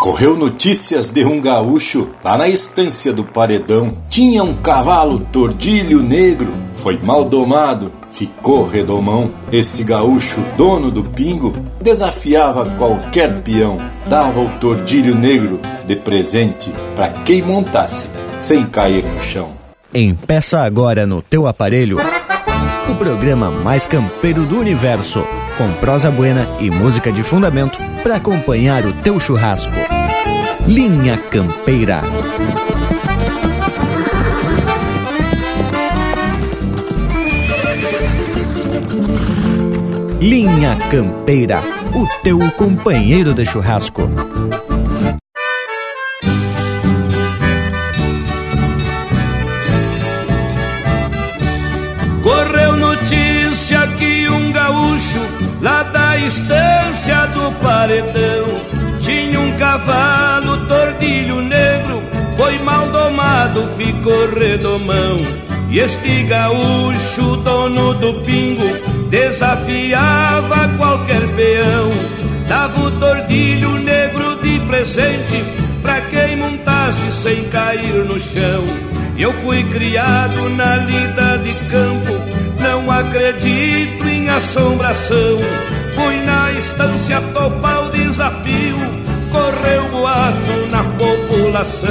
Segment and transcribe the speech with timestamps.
[0.00, 3.98] Correu notícias de um gaúcho lá na estância do paredão.
[4.08, 9.30] Tinha um cavalo tordilho negro, foi mal domado, ficou redomão.
[9.52, 13.76] Esse gaúcho, dono do pingo, desafiava qualquer peão,
[14.06, 18.06] dava o tordilho negro de presente para quem montasse,
[18.38, 19.52] sem cair no chão.
[19.92, 21.98] Empeça agora no teu aparelho
[22.90, 25.24] o programa mais campeiro do universo,
[25.60, 29.74] com prosa buena e música de fundamento para acompanhar o teu churrasco.
[30.66, 32.00] Linha Campeira.
[40.18, 41.62] Linha Campeira,
[41.94, 44.29] o teu companheiro de churrasco.
[57.80, 58.44] Paredão
[59.00, 62.02] tinha um cavalo tordilho negro,
[62.36, 65.18] foi mal domado, ficou redomão.
[65.70, 68.68] E este gaúcho, dono do pingo,
[69.08, 71.90] desafiava qualquer peão.
[72.46, 75.42] Dava o tordilho negro de presente
[75.80, 78.62] pra quem montasse sem cair no chão.
[79.16, 82.12] Eu fui criado na lida de campo,
[82.60, 85.38] não acredito em assombração.
[86.60, 88.76] Estância topar o desafio,
[89.32, 91.90] correu boato na população.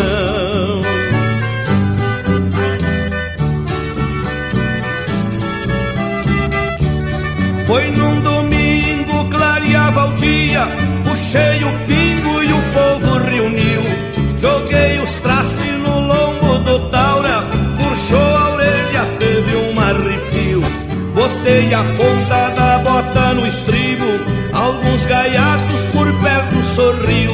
[7.66, 10.68] Foi num domingo, clareava o dia,
[11.04, 13.82] puxei o pingo e o povo reuniu.
[14.38, 17.42] Joguei os trastes no lombo do Taura,
[17.76, 20.62] puxou a orelha, teve um arrepio.
[21.16, 23.79] Botei a ponta da bota no estribo,
[24.70, 27.32] alguns gaiatos por perto sorriu.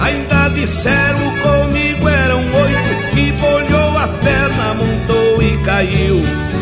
[0.00, 6.20] Ainda disseram comigo eram oito, que bolhou a perna, montou e caiu.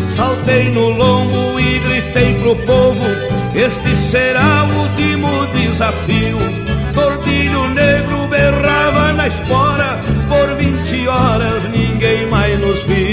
[0.08, 3.06] Saltei no lombo e gritei pro povo:
[3.54, 6.38] Este será o último desafio.
[6.94, 13.09] Tordilho negro berrava na espora, por vinte horas ninguém mais nos viu.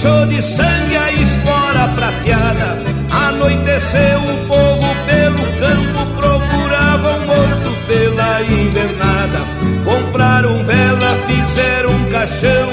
[0.00, 2.82] Manchou de sangue a espora prateada.
[3.10, 9.40] Anoiteceu o povo pelo campo, procurava um morto pela invernada.
[9.84, 12.68] Compraram vela, fizeram um caixão,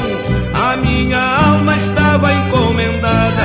[0.54, 3.44] a minha alma estava encomendada.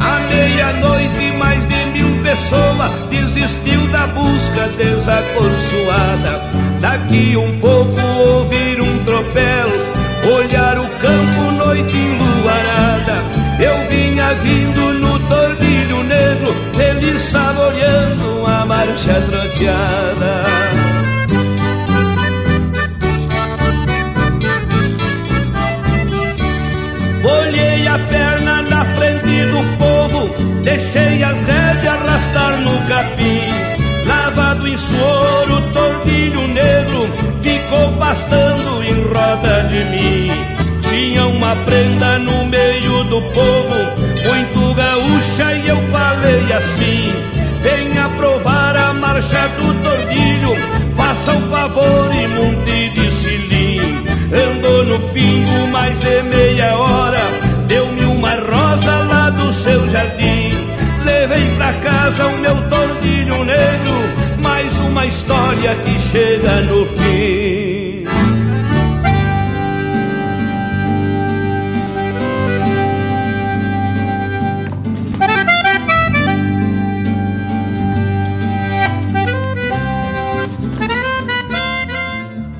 [0.00, 6.42] À meia-noite, mais de mil pessoas desistiu da busca desacorçoada.
[6.80, 8.63] Daqui um pouco ouvir
[19.54, 20.44] marcha troteada.
[27.24, 33.40] Olhei a perna na frente do povo, deixei as rédeas arrastar no capim.
[34.06, 37.08] Lavado em suor, o tordilho negro
[37.40, 40.30] ficou pastando em roda de mim.
[40.88, 43.74] Tinha uma prenda no meio do povo,
[44.28, 47.23] muito gaúcha, e eu falei assim:
[49.24, 54.04] provar a marcha do tordilho, faça um favor e monte de cilim.
[54.32, 57.20] Andou no pingo mais de meia hora,
[57.66, 60.52] deu-me uma rosa lá do seu jardim.
[61.04, 67.73] Levei pra casa o meu tordilho negro, mais uma história que chega no fim.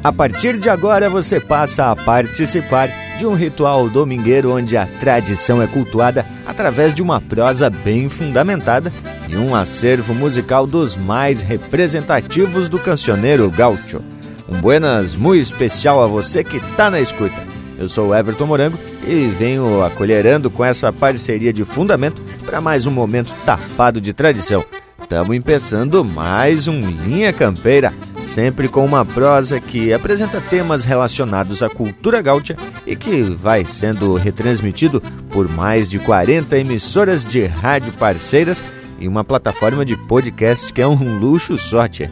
[0.05, 5.63] A partir de agora você passa a participar de um ritual domingueiro onde a tradição
[5.63, 8.93] é cultuada através de uma prosa bem fundamentada
[9.27, 14.03] e um acervo musical dos mais representativos do cancioneiro gaúcho.
[14.47, 17.43] Um buenas muito especial a você que está na escuta.
[17.79, 18.79] Eu sou Everton Morango
[19.09, 24.63] e venho acolherando com essa parceria de fundamento para mais um momento tapado de tradição.
[25.01, 27.91] Estamos empeçando mais um Linha Campeira,
[28.27, 32.57] sempre com uma prosa que apresenta temas relacionados à cultura gaúcha
[32.87, 35.01] e que vai sendo retransmitido
[35.31, 38.63] por mais de 40 emissoras de rádio parceiras
[38.99, 42.11] e uma plataforma de podcast que é um luxo sorte.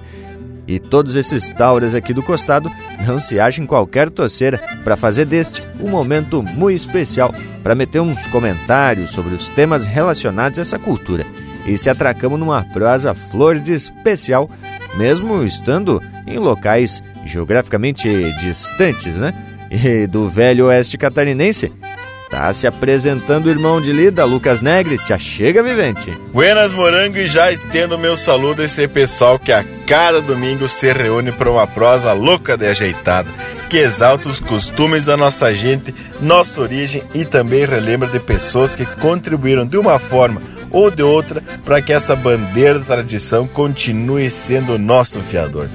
[0.67, 2.71] E todos esses tauras aqui do costado
[3.07, 8.27] não se acham qualquer toceira para fazer deste um momento muito especial para meter uns
[8.29, 11.27] comentários sobre os temas relacionados a essa cultura.
[11.67, 14.51] E se atracamos numa prosa flor de especial,
[14.97, 18.09] mesmo estando em locais geograficamente
[18.41, 19.35] distantes, né?
[19.71, 21.73] E do velho oeste catarinense,
[22.33, 24.97] Tá se apresentando o irmão de Lida, Lucas Negre.
[24.97, 26.19] Te chega, vivente.
[26.33, 30.91] Buenas, morango, e já estendo meu saludo a esse pessoal que a cada domingo se
[30.91, 33.29] reúne para uma prosa louca de ajeitada,
[33.69, 38.87] que exalta os costumes da nossa gente, nossa origem e também relembra de pessoas que
[38.87, 40.41] contribuíram de uma forma
[40.73, 45.69] ou de outra para que essa bandeira da tradição continue sendo o nosso fiador.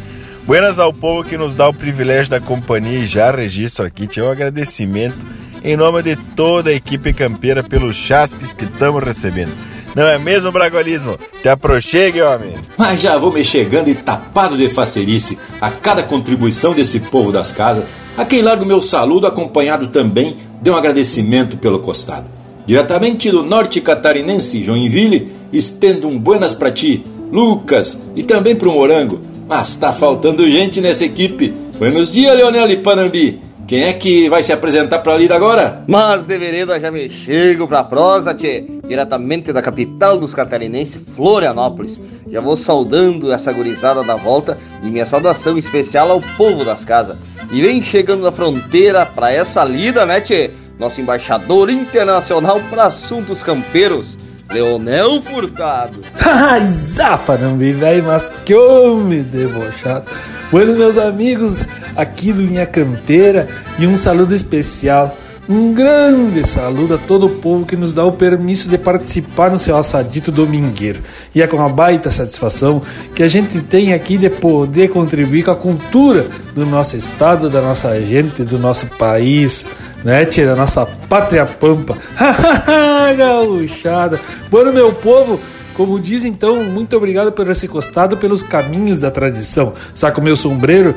[0.45, 4.31] Buenas ao povo que nos dá o privilégio da companhia e já registro aqui teu
[4.31, 5.25] agradecimento
[5.63, 9.51] em nome de toda a equipe campeira pelos chasques que estamos recebendo.
[9.93, 11.17] Não é mesmo, Bragualismo?
[11.41, 12.53] Te aproxegue, homem!
[12.77, 17.51] Mas já vou me chegando e tapado de facerice a cada contribuição desse povo das
[17.51, 17.83] casas,
[18.15, 22.36] a quem largo meu saludo acompanhado também de um agradecimento pelo costado.
[22.67, 28.73] Diretamente do norte catarinense, Joinville, estendo um buenas para ti, Lucas, e também para o
[28.73, 29.21] Morango.
[29.47, 31.53] Mas tá faltando gente nessa equipe.
[31.79, 33.39] Buenos dias, Leonel e Panambi.
[33.65, 35.85] Quem é que vai se apresentar pra lida agora?
[35.87, 42.01] Mas de vereda já me chego pra prosa, tchê, diretamente da capital dos catarinenses, Florianópolis.
[42.29, 47.17] Já vou saudando essa gurizada da volta e minha saudação especial ao povo das casas.
[47.49, 50.51] E vem chegando na fronteira pra essa lida, né, tchê?
[50.79, 54.17] Nosso embaixador internacional para assuntos campeiros,
[54.51, 56.01] Leonel Furtado.
[56.61, 60.05] Zapa, não me velho, mas que homem debochado.
[60.51, 61.65] Bueno, meus amigos
[61.95, 63.47] aqui do Linha Campeira
[63.79, 65.17] e um saludo especial.
[65.49, 69.57] Um grande saludo a todo o povo que nos dá o permisso de participar no
[69.57, 71.01] seu assadito domingueiro.
[71.33, 72.81] E é com uma baita satisfação
[73.15, 77.61] que a gente tem aqui de poder contribuir com a cultura do nosso estado, da
[77.61, 79.65] nossa gente, do nosso país,
[80.03, 81.97] né, tia, da nossa pátria pampa.
[83.17, 84.19] Gauchada!
[84.51, 85.39] Bueno, meu povo,
[85.75, 89.73] como diz então, muito obrigado por esse costado pelos caminhos da tradição.
[89.93, 90.93] Saco meu sombreiro.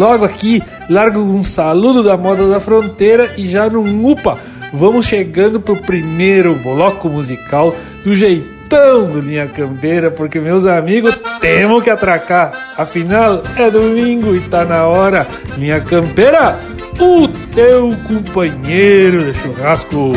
[0.00, 4.38] Logo aqui, largo um saludo da moda da fronteira e já num upa,
[4.72, 11.84] vamos chegando pro primeiro bloco musical do jeitão do Linha Campeira, porque meus amigos, temos
[11.84, 12.50] que atracar.
[12.78, 15.28] Afinal, é domingo e tá na hora.
[15.58, 16.58] Linha Campeira,
[16.98, 20.14] o teu companheiro de churrasco.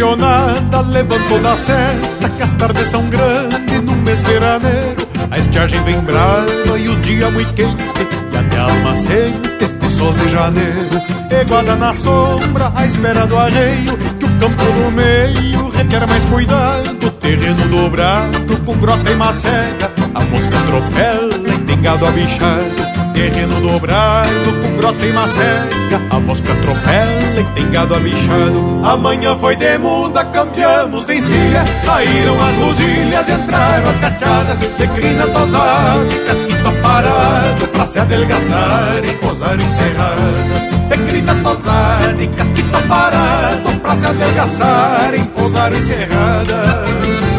[0.00, 5.08] Recém-apionada levantou da cesta que as tardes são grandes no mês veraneiro.
[5.30, 7.84] A estiagem vem brava e os dias muito quentes
[8.32, 11.00] e até alma sente este sol de janeiro.
[11.30, 17.10] Eguada na sombra à espera do arreio que o campo do meio requer mais cuidado.
[17.20, 22.89] Terreno dobrado com grota e macega, a mosca atropela e tem gado abichado.
[23.12, 29.56] Terreno dobrado com grota e macega A mosca atropela e tem gado abichado Amanhã foi
[29.56, 31.64] de muda, campeamos de encilha.
[31.84, 39.04] Saíram as rosilhas, entraram as cachadas De crina tosada e casquito parado Pra se adelgaçar
[39.04, 47.29] e posar encerradas De crina tosada e casquito parado Pra se adelgaçar e posar encerradas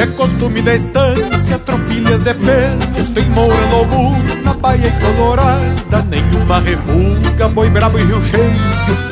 [0.00, 6.06] É costume da estância, tropilhas de pelos Tem moura, lobo, na baia e colorada.
[6.08, 8.50] Nenhuma refuga, boi brabo e rio cheio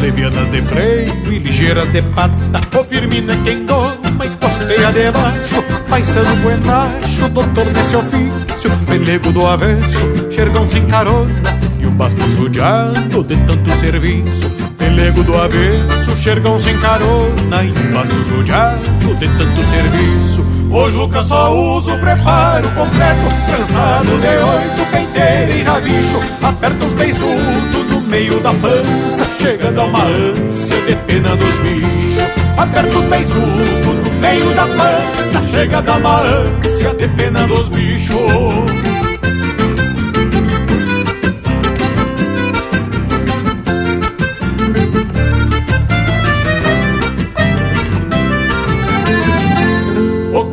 [0.00, 2.35] Levianas de freio e ligeiras de pata.
[2.75, 9.47] O firmino é quem doma e costeia debaixo Paisano buenacho, doutor nesse ofício Pelego do
[9.47, 11.30] avesso, xergão sem carona
[11.78, 14.50] E o basto judiado de tanto serviço.
[14.78, 21.23] Pelego do avesso, xergão sem carona E o basto judiado de tanto serviço o Juca
[21.23, 23.29] só usa o preparo completo.
[23.51, 26.21] Trançado de oito, penteira e rabicho.
[26.43, 29.27] Aperta os beiçudos no meio da pança.
[29.41, 32.59] Chegando a uma ânsia de pena dos bichos.
[32.59, 35.49] Aperta os beiçudos no meio da pança.
[35.51, 38.98] Chegando a uma ânsia de pena dos bichos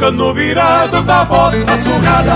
[0.06, 2.36] cano virado da bota surrada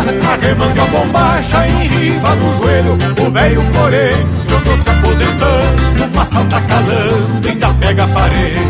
[0.81, 2.97] a bombacha em riba do joelho.
[3.27, 8.61] O velho Florencio andou se aposentando Passa tá calando, ainda pega aparelho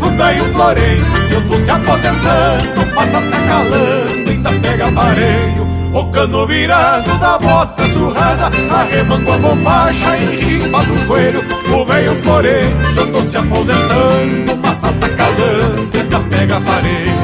[0.00, 7.18] O velho Florencio andou se aposentando Passa tá calando, ainda pega aparelho o cano virado
[7.18, 11.44] da bota surrada Arremango a bombacha em riba do joelho.
[11.70, 17.21] O velho Florencio andou se aposentando Massa tá calando, ainda pega O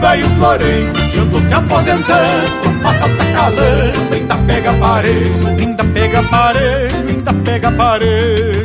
[0.00, 7.32] velho Florencio andou se aposentando Massa tá calando, ainda pega aparelho Ainda pega aparelho, ainda
[7.34, 8.57] pega aparelho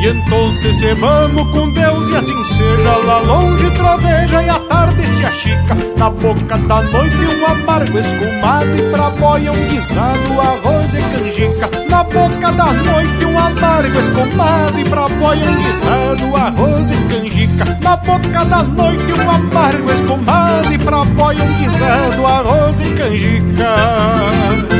[0.00, 5.06] e então se vamos com Deus e assim seja Lá longe troveja e a tarde
[5.06, 5.76] se achica.
[5.96, 11.70] Na boca da noite um amargo escumado E pra boia um guisado, arroz e canjica.
[11.90, 17.78] Na boca da noite um amargo escumado E pra boia um guisado, arroz e canjica.
[17.82, 24.79] Na boca da noite um amargo escumado E pra boia um guisado, arroz e canjica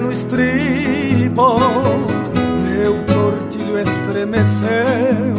[0.00, 1.58] No estribo,
[2.62, 5.36] meu tortilho estremeceu,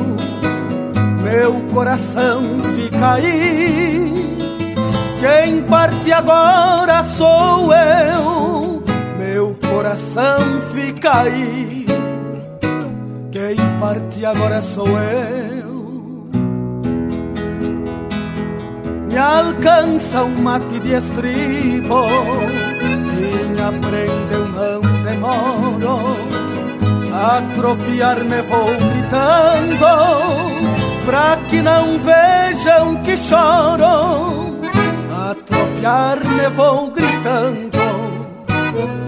[1.21, 2.41] meu coração
[2.75, 4.13] fica aí.
[5.19, 8.83] Quem parte agora sou eu,
[9.17, 11.85] meu coração fica aí.
[13.31, 15.69] Quem parte agora sou eu.
[19.07, 22.05] Me alcança um mate de estribo
[22.81, 23.61] e me
[25.89, 27.13] aprende eu não demoro.
[27.13, 29.85] A tropiar-me vou gritando
[31.05, 34.59] pra que não vejam que choro.
[35.11, 37.77] A tropiar-me vou gritando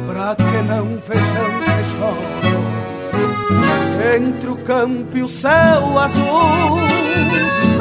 [0.07, 2.61] pra que não vejam que choro.
[4.15, 6.79] Entre o campo e o céu azul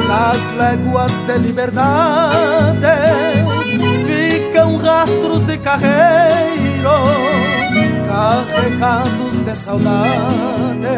[0.07, 2.87] nas léguas de liberdade
[4.05, 7.50] ficam rastros e carreiros
[8.11, 10.95] carregados de saudade.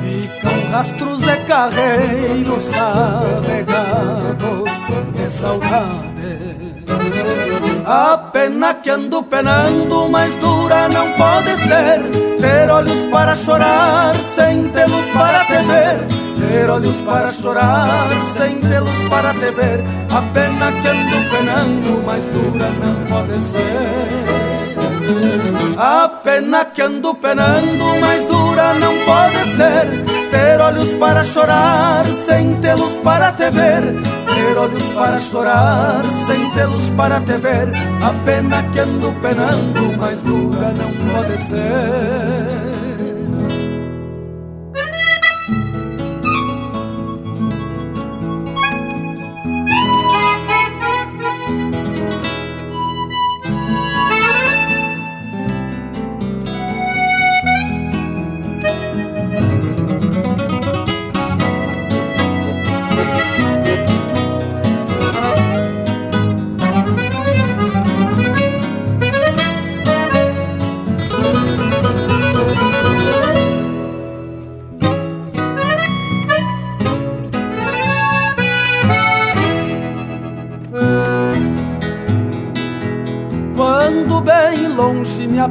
[0.00, 4.70] Ficam rastros e carreiros carregados
[5.16, 6.32] de saudade.
[7.86, 12.02] A pena que ando penando, mais dura não pode ser.
[12.40, 19.00] Ter olhos para chorar, sem tê-los para te ver ter olhos para chorar, sem tê-los
[19.08, 19.78] para te ver.
[20.10, 24.51] A pena que ando penando, mais dura não pode ser.
[25.76, 30.30] A pena que ando penando, mais dura não pode ser.
[30.30, 33.82] Ter olhos para chorar, sem tê-los para te ver.
[34.26, 37.68] Ter olhos para chorar, sem tê-los para te ver.
[38.02, 42.71] A pena que ando penando, mais dura não pode ser.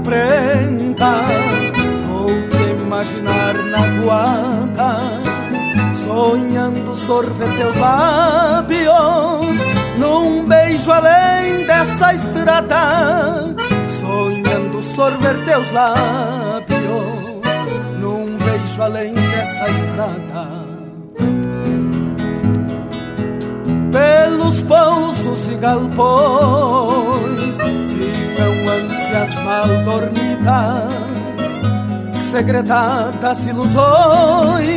[0.02, 1.14] Aprenda,
[2.08, 5.00] vou te imaginar na guarda,
[6.04, 9.58] sonhando sorver teus lábios,
[9.98, 13.56] num beijo além dessa estrada,
[14.00, 16.82] sonhando sorver teus lábios,
[18.00, 20.62] num beijo além dessa estrada.
[23.92, 26.71] Pelos pousos e galpões
[29.62, 30.90] mal dormidas,
[32.16, 34.72] segredadas ilusões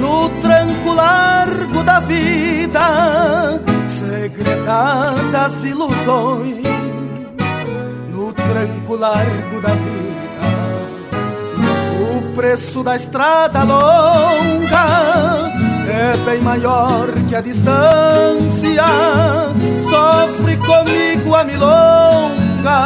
[0.00, 6.66] no tranco largo da vida, segredadas ilusões
[8.10, 10.40] no tranco largo da vida.
[12.10, 14.86] O preço da estrada longa
[15.86, 18.84] é bem maior que a distância.
[19.82, 22.84] Sofre comigo a milonga,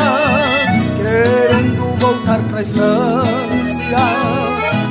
[1.14, 4.04] querendo voltar pra estância.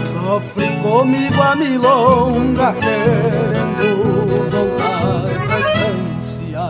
[0.06, 6.64] Sofre comigo a milonga, querendo voltar pra estância.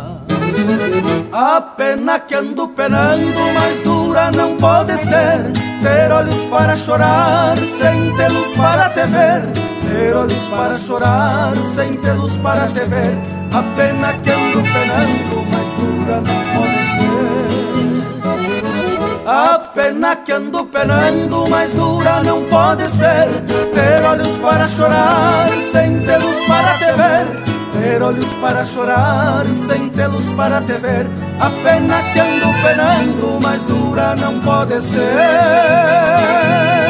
[1.32, 5.52] A pena que ando penando, mais dura não pode ser.
[5.84, 9.42] Ter olhos para chorar, sem tê-los para te ver.
[9.86, 13.18] Ter olhos para chorar, sem tê-los para te ver.
[13.52, 16.53] A pena que ando penando, mais dura não.
[19.26, 23.30] A pena que ando penando, mais dura não pode ser.
[23.74, 30.26] Ter olhos para chorar, sem tê-los para te ver ter olhos para chorar, sem tê-los
[30.38, 31.06] para te ver.
[31.40, 36.83] A pena que ando penando, mais dura não pode ser.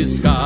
[0.00, 0.39] arriscar.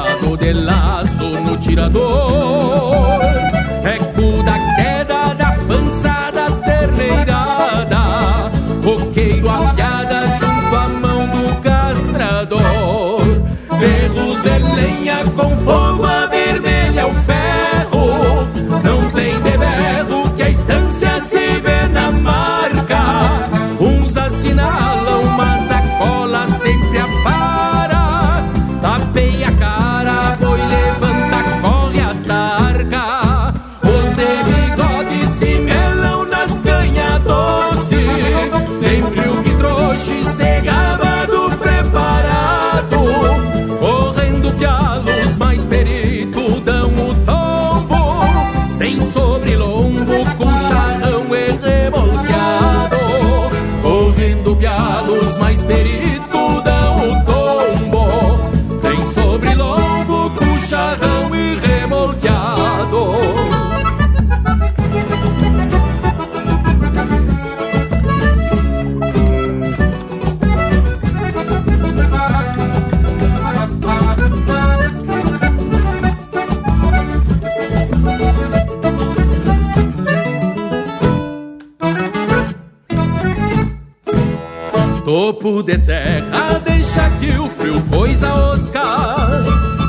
[85.54, 89.44] fogo de serra Deixa que o frio coisa Oscar.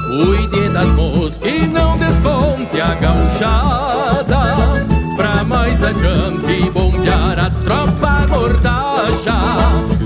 [0.10, 4.86] Cuide das moscas e não desconte a gauchada.
[5.16, 9.40] Pra mais adiante bombear a tropa gordacha.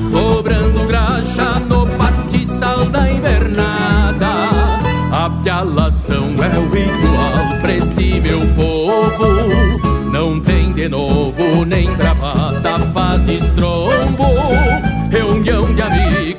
[0.09, 4.27] Sobrando graxa no pastiçal da invernada.
[5.11, 8.68] A pialação é o igual Preste meu povo
[11.65, 14.25] nem bravata faz estrombo,
[15.09, 16.38] reunião de amigos.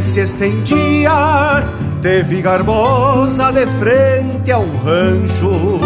[0.00, 1.64] Se estendia.
[2.02, 5.78] Teve garbosa de frente a um rancho,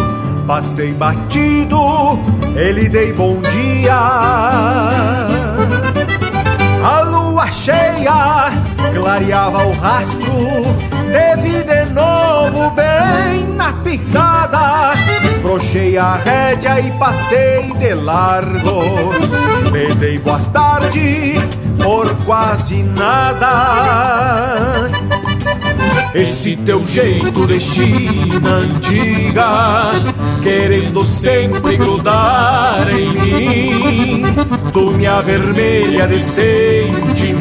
[0.46, 1.79] passei batido,
[2.55, 3.94] ele dei bom dia.
[6.85, 8.51] A lua cheia
[8.94, 10.33] clareava o rastro,
[11.12, 14.92] teve de novo bem na picada
[15.40, 18.83] Frouxei a rédea e passei de largo
[19.72, 21.35] Me dei boa tarde
[21.83, 23.53] por quase nada.
[26.14, 29.92] Esse teu jeito de China antiga,
[30.42, 34.23] querendo sempre grudar em mim,
[34.75, 37.33] tu me avermelha de sentimentos,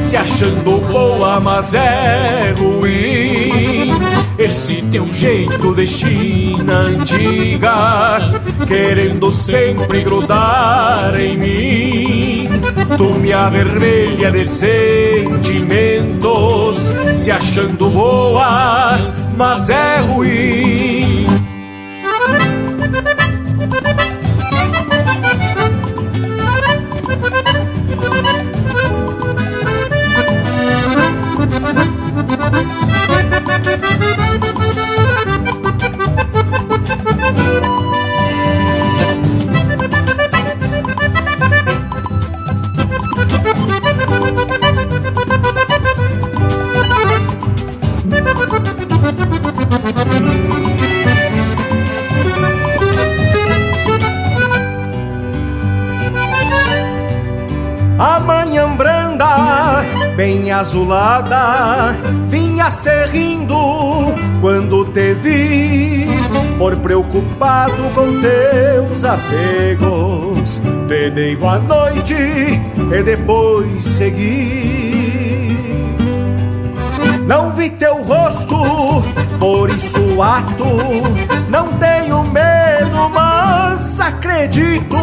[0.00, 3.92] se achando boa, mas é ruim.
[4.36, 8.18] Esse teu jeito de China antiga,
[8.66, 12.01] querendo sempre grudar em mim,
[12.96, 16.22] tu me avermelha de sentimentos
[17.14, 18.98] se achando boa,
[19.36, 21.01] mas é ruim.
[60.62, 61.96] Azulada,
[62.28, 66.06] vinha se rindo quando te vi,
[66.56, 70.60] por preocupado com teus apegos.
[70.86, 75.56] Te dei boa noite e depois segui.
[77.26, 78.56] Não vi teu rosto,
[79.40, 80.64] por isso ato,
[81.48, 82.21] não tenho
[84.02, 84.96] acredito.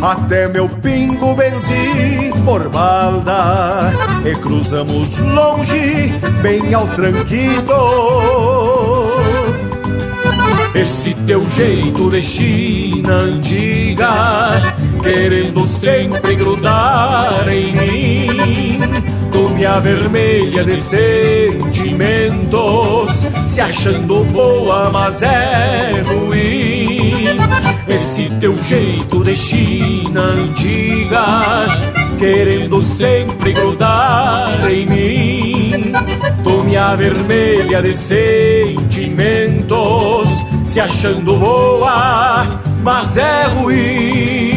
[0.00, 3.92] Até meu pingo benzi por balda
[4.24, 8.42] e cruzamos longe, bem ao tranquilo.
[10.74, 14.62] Esse teu jeito de China antiga,
[15.02, 18.80] querendo sempre grudar em mim,
[19.30, 26.81] tu me avermelha de sentimentos, se achando boa, mas é ruim.
[28.12, 31.64] Esse teu jeito de China antiga,
[32.18, 35.94] querendo sempre grudar em mim.
[36.44, 39.64] Tu me avermelha de sentimentos,
[40.62, 42.46] se achando boa,
[42.82, 44.51] mas é ruim.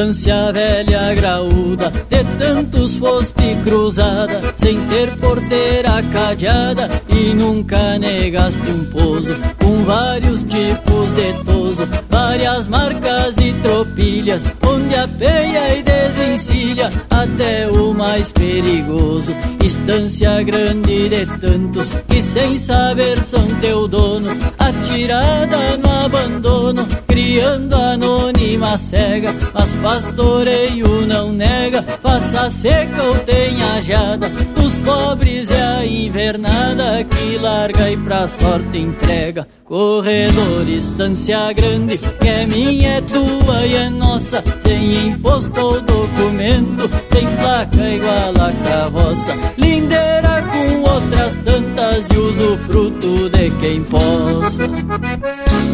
[0.00, 8.86] Estância velha graúda, de tantos foste cruzada, sem ter porteira cadeada e nunca negaste um
[8.86, 9.30] pouso,
[9.62, 17.92] com vários tipos de toso, várias marcas e tropilhas, onde apeia e desencilha até o
[17.92, 19.32] mais perigoso.
[19.62, 28.76] Estância grande de tantos que sem saber são teu dono, atirada no abandono, criando anônima
[28.76, 37.02] cega, mas pastoreio não nega, faça seca ou tenha ajada, dos pobres é a invernada
[37.04, 39.48] que larga e pra sorte entrega.
[39.64, 46.88] Corredor, estância grande, que é minha, é tua e é nossa, sem imposto ou documento,
[47.08, 54.59] tem placa igual a carroça, lindeira com outras tantas e usufruto de quem possa.
[54.90, 55.70] Música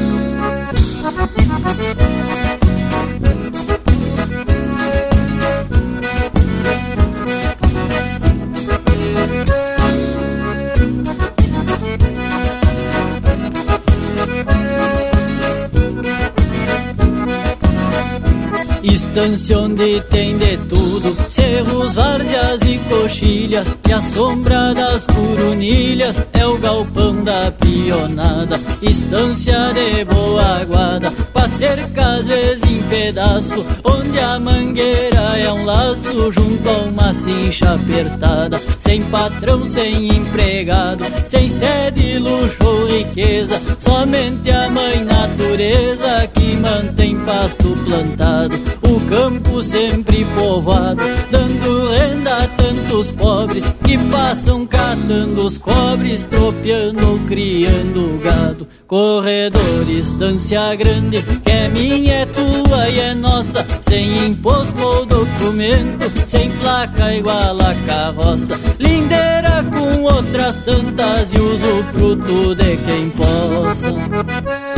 [18.93, 26.47] estância onde tem de tudo Cerros, várzeas e coxilhas E a sombra das curunilhas É
[26.47, 34.19] o galpão da pionada Estância de boa guarda Com cerca às vezes em pedaço Onde
[34.21, 38.61] a mangueira é um laço Junto a uma cincha apertada.
[38.81, 43.61] Sem patrão, sem empregado Sem sede, luxo ou riqueza.
[43.81, 52.49] Somente a mãe natureza Que mantém pasto plantado O campo sempre povoado Dando renda a
[52.49, 58.67] tantos pobres Que passam catando os cobres Tropeando, criando gado.
[58.87, 63.67] Corredor, estância grande Que é minha, é tua e é nossa.
[63.83, 68.59] Sem imposto ou documento Sem placa igual a carroça.
[68.79, 74.76] Lindeira com outras tantas E uso fruto de quem possa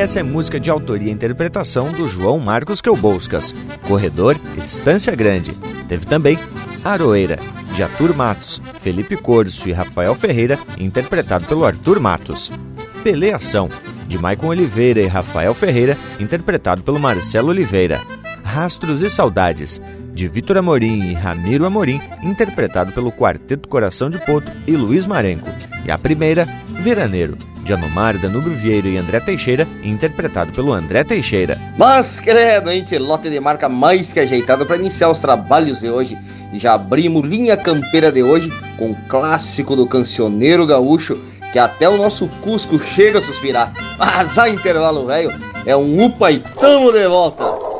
[0.00, 3.54] essa é música de autoria e interpretação do João Marcos Quelbouscas,
[3.86, 4.34] Corredor
[4.64, 5.52] Estância Grande.
[5.88, 6.38] Teve também
[6.82, 7.38] Aroeira,
[7.74, 12.50] de Arthur Matos, Felipe Corso e Rafael Ferreira, interpretado pelo Arthur Matos.
[13.04, 13.68] Peleação,
[14.08, 18.00] de Maicon Oliveira e Rafael Ferreira, interpretado pelo Marcelo Oliveira.
[18.42, 19.82] Rastros e Saudades,
[20.12, 25.48] de Vitor Amorim e Ramiro Amorim, interpretado pelo Quarteto Coração de Poto e Luiz Marenco.
[25.84, 26.46] E a primeira,
[26.80, 31.58] Veraneiro, de Anomar, Danúbio Vieira e André Teixeira, interpretado pelo André Teixeira.
[31.78, 36.18] Mas, credo, hein, lote de marca mais que ajeitado para iniciar os trabalhos de hoje.
[36.52, 41.20] E já abrimos linha campeira de hoje com o clássico do cancioneiro gaúcho,
[41.52, 43.72] que até o nosso Cusco chega a suspirar.
[43.96, 45.32] Mas a intervalo velho
[45.64, 47.79] é um upa e tamo de volta.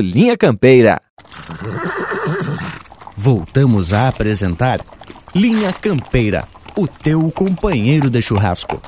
[0.00, 1.00] Linha Campeira.
[3.16, 4.80] Voltamos a apresentar
[5.34, 8.80] Linha Campeira, o teu companheiro de churrasco.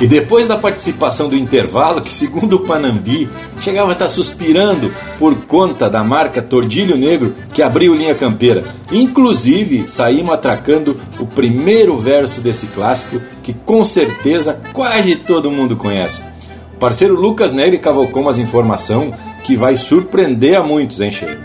[0.00, 3.28] E depois da participação do intervalo, que segundo o Panambi,
[3.60, 8.64] chegava a estar suspirando por conta da marca Tordilho Negro que abriu linha campeira.
[8.92, 16.33] Inclusive, saímos atracando o primeiro verso desse clássico que com certeza quase todo mundo conhece.
[16.78, 21.38] Parceiro Lucas Negri cavocou umas informação que vai surpreender a muitos, hein, Cheio?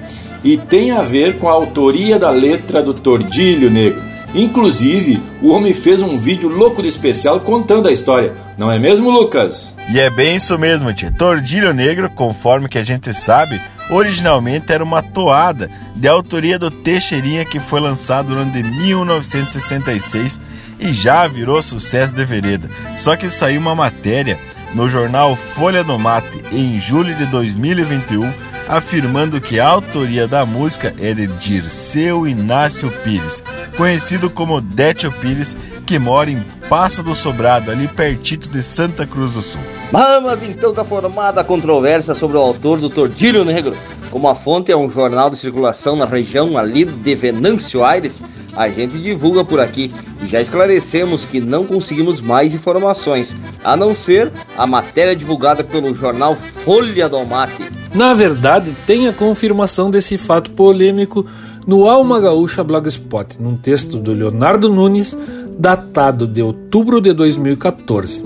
[0.43, 4.01] E tem a ver com a autoria da letra do Tordilho Negro.
[4.33, 8.33] Inclusive, o homem fez um vídeo louco de especial contando a história.
[8.57, 9.73] Não é mesmo, Lucas?
[9.91, 11.11] E é bem isso mesmo, tio.
[11.17, 17.43] Tordilho Negro, conforme que a gente sabe, originalmente era uma toada de autoria do Teixeirinha
[17.43, 20.39] que foi lançado no ano de 1966
[20.79, 22.69] e já virou sucesso de vereda.
[22.97, 24.37] Só que saiu uma matéria
[24.73, 30.93] no jornal Folha do Mate em julho de 2021 afirmando que a autoria da música
[31.01, 33.43] é de Dirceu Inácio Pires,
[33.75, 39.31] conhecido como Détio Pires, que mora em Passo do Sobrado, ali pertito de Santa Cruz
[39.33, 39.59] do Sul.
[39.91, 43.75] Mas então tá formada a controvérsia sobre o autor do Tordilho Negro.
[44.11, 48.21] Como a fonte é um jornal de circulação na região ali de Venâncio Aires,
[48.59, 49.89] a gente divulga por aqui
[50.21, 55.95] e já esclarecemos que não conseguimos mais informações, a não ser a matéria divulgada pelo
[55.95, 57.71] jornal Folha do Mate.
[57.95, 61.25] Na verdade, tem a confirmação desse fato polêmico
[61.65, 65.17] no Alma Gaúcha Blogspot, num texto do Leonardo Nunes,
[65.57, 68.21] datado de outubro de 2014,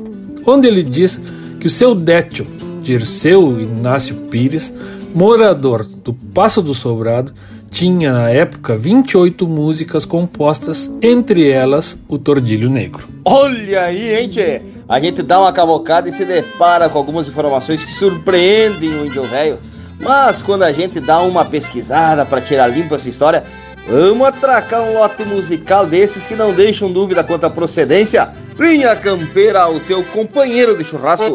[0.48, 1.22] onde ele diz
[1.60, 2.48] que o seu Détio,
[2.82, 4.74] Dirceu Inácio Pires,
[5.14, 7.34] morador do Passo do Sobrado,
[7.74, 13.08] tinha na época 28 músicas compostas, entre elas o Tordilho Negro.
[13.26, 14.62] Olha aí, tchê?
[14.88, 19.24] A gente dá uma cavocada e se depara com algumas informações que surpreendem o índio
[19.24, 19.58] velho.
[20.00, 23.44] Mas quando a gente dá uma pesquisada para tirar limpo essa história,
[23.88, 28.30] vamos atracar um lote musical desses que não deixam dúvida quanto à procedência.
[28.60, 31.26] Linha Campeira, o teu companheiro de churrasco.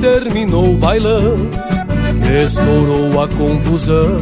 [0.00, 1.36] Terminou o bailão,
[2.42, 4.18] estourou a confusão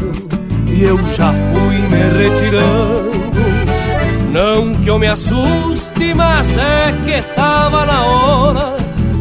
[0.67, 3.19] e eu já fui me retirando.
[4.33, 8.77] Não que eu me assuste, mas é que tava na hora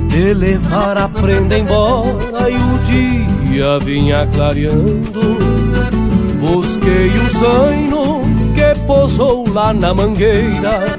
[0.09, 5.37] de levar a prenda embora e o dia vinha clareando.
[6.39, 8.21] Busquei o zaino
[8.53, 10.97] que pousou lá na mangueira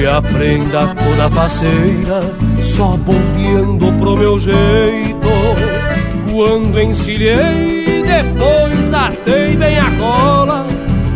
[0.00, 2.20] e a prenda toda faceira,
[2.62, 5.28] só bombeando pro meu jeito.
[6.30, 10.66] Quando encilhei, depois atei bem a cola,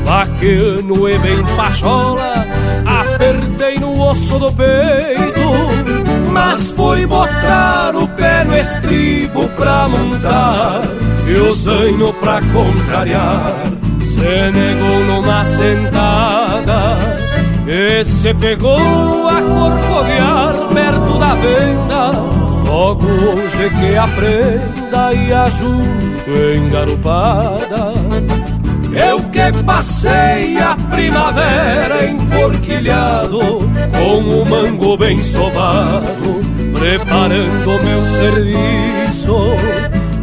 [0.05, 2.47] vaqueano e bem pachola,
[2.85, 6.31] apertei no osso do peito.
[6.31, 10.83] Mas foi botar o pé no estribo pra montar,
[11.29, 13.55] e o zaino pra contrariar,
[14.01, 17.14] se negou numa sentada
[17.67, 22.11] e se pegou a corcovear perto da venda.
[22.69, 27.95] Logo hoje que aprenda e ajunto engarupada.
[28.93, 33.41] Eu que passei a primavera enforquilhado
[33.93, 36.41] Com o mango bem sovado
[36.73, 39.37] Preparando meu serviço.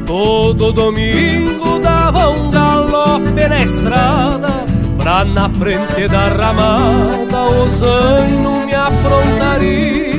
[0.06, 4.61] Todo domingo dava um galope na estrada
[5.02, 10.12] Pra na frente da ramada o zaino me aprontar isso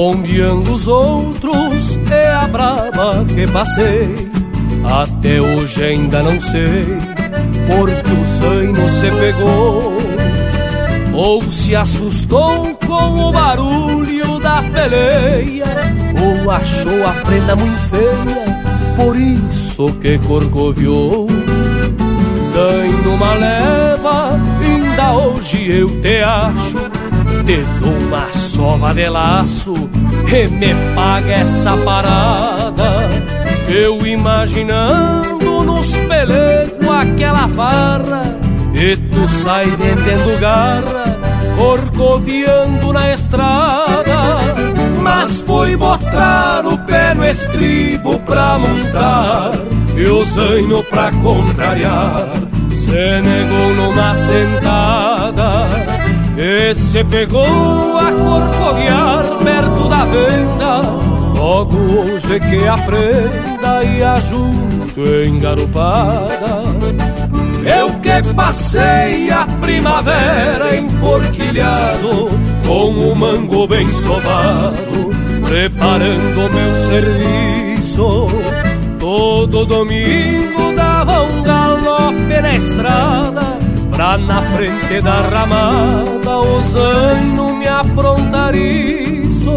[0.00, 4.30] Bombeando os outros é a brava que passei.
[4.82, 6.86] Até hoje ainda não sei
[7.68, 9.92] porque o zaino se pegou
[11.12, 15.66] ou se assustou com o barulho da peleia
[16.18, 21.26] ou achou a prenda muito feia, por isso que corcoviou.
[22.54, 26.69] Zaino uma leva, ainda hoje eu te acho
[27.50, 29.74] te dou uma sova de laço
[30.32, 33.08] e me paga essa parada.
[33.66, 38.22] Eu imaginando nos pelecos aquela farra
[38.72, 41.18] e tu sai vendendo garra,
[41.56, 44.54] corcoviando na estrada.
[45.02, 49.50] Mas foi botar o pé no estribo pra montar
[49.96, 52.28] e o zaino pra contrariar.
[52.70, 55.99] Se negou numa sentada
[56.36, 60.80] e se pegou a corcoviar perto da venda.
[61.38, 66.64] Logo hoje que aprenda e ajunto engarupada.
[67.64, 72.30] Eu que passei a primavera enforquilhado
[72.66, 75.10] Com o mango bem sovado
[75.44, 78.26] Preparando meu serviço.
[78.98, 83.59] Todo domingo dava um galope na estrada
[84.00, 89.52] Pra na frente da ramada o zaino me aprontar isso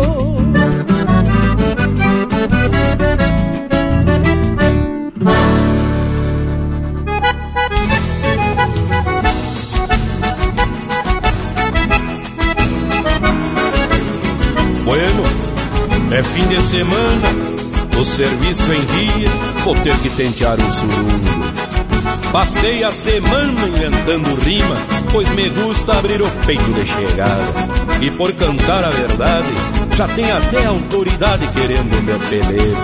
[14.84, 15.24] Bueno,
[16.12, 17.30] é fim de semana,
[17.98, 19.30] o serviço em dia,
[19.64, 21.63] vou ter que tentear o surungo.
[22.34, 24.76] Passei a semana inventando rima,
[25.12, 27.54] pois me gusta abrir o peito de chegada.
[28.02, 29.54] E por cantar a verdade,
[29.96, 32.82] já tem até autoridade querendo meu pelego.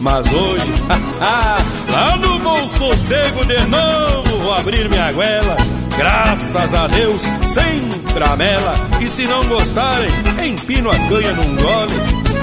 [0.00, 0.64] Mas hoje,
[1.92, 5.56] lá no bom sossego de novo, vou abrir minha goela.
[5.96, 8.74] Graças a Deus, sem tramela.
[9.00, 10.10] E se não gostarem,
[10.44, 11.94] empino a canha num gole.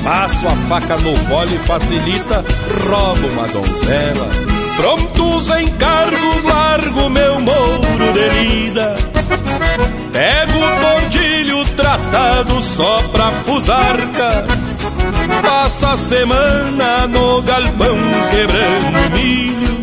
[0.01, 2.45] Passo a faca no vole, facilita,
[2.87, 4.52] roubo uma donzela.
[4.77, 8.95] Prontos encargos, largo meu mouro de lida.
[10.11, 14.45] Pego o tordilho tratado só pra fusarca.
[15.41, 17.97] Passa a semana no galpão
[18.31, 19.77] quebrando milho.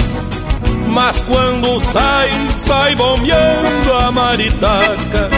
[0.89, 5.31] Mas quando sai, sai bombeando a maritaca.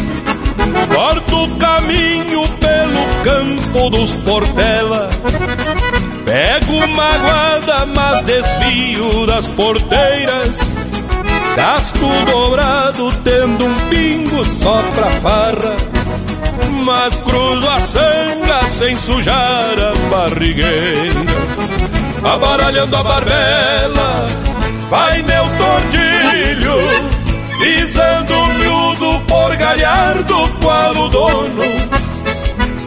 [0.95, 5.09] Corto o caminho pelo campo dos Portela
[6.33, 10.61] Pego magoada, mas desvio das porteiras.
[11.55, 15.77] Gasto dobrado tendo um pingo só pra farra.
[16.87, 21.21] Mas cruzo a sanga sem sujar a barrigueira.
[22.25, 24.27] Abaralhando a barbela,
[24.89, 26.79] vai meu tordilho.
[27.61, 32.02] Pisando-me o miúdo por galhardo qual o dono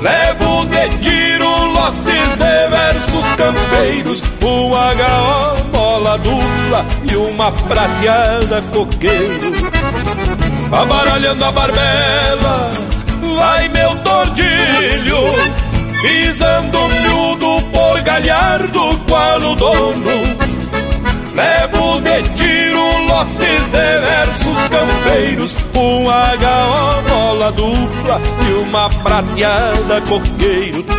[0.05, 9.51] Levo de tiro lotes de versos campeiros Um HO, bola dupla e uma prateada coqueiro.
[10.71, 12.71] Abaralhando a barbela,
[13.35, 15.17] vai meu tordilho
[16.03, 20.45] Pisando miúdo por galhardo qual o dono.
[21.33, 30.94] Levo de tiro lotes de versos campeiros Um HO bola dupla e uma prateada coqueiro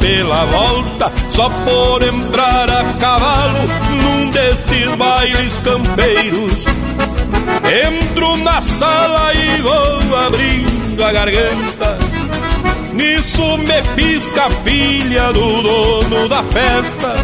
[0.00, 3.58] pela volta Só por entrar a cavalo
[3.90, 6.64] num destes bailes campeiros.
[7.86, 11.98] Entro na sala e vou abrindo a garganta.
[12.92, 17.14] Nisso me pisca a filha do dono da festa.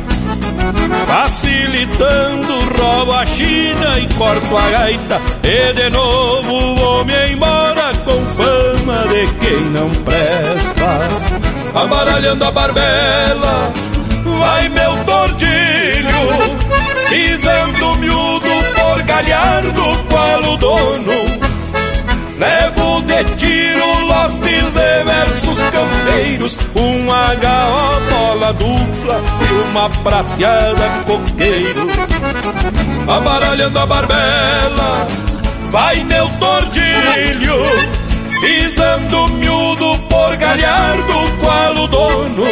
[1.07, 5.21] Facilitando, roubo a China e corto a gaita.
[5.43, 11.44] E de novo vou-me embora com fama de quem não presta
[11.75, 13.73] Amaralhando a barbela,
[14.39, 16.15] vai meu tordilho.
[17.09, 21.13] Pisando miúdo por galhardo qual o dono?
[22.39, 31.89] Levo de tiro lotes de versos campeiros Um HO bola dupla e uma prateada coqueiro.
[33.09, 35.09] Abaralhando a barbela,
[35.71, 38.04] vai meu tordilho
[38.41, 42.45] Pisando miúdo por galhardo qual o dono.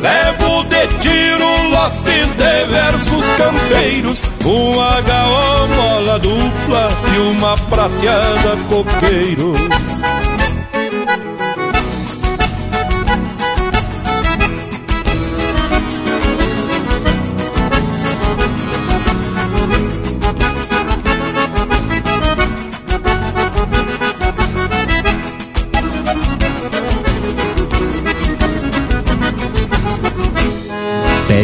[0.00, 9.54] Levo de tiro lotes de versos campeiros Um HO mola dupla e uma prateada coqueiro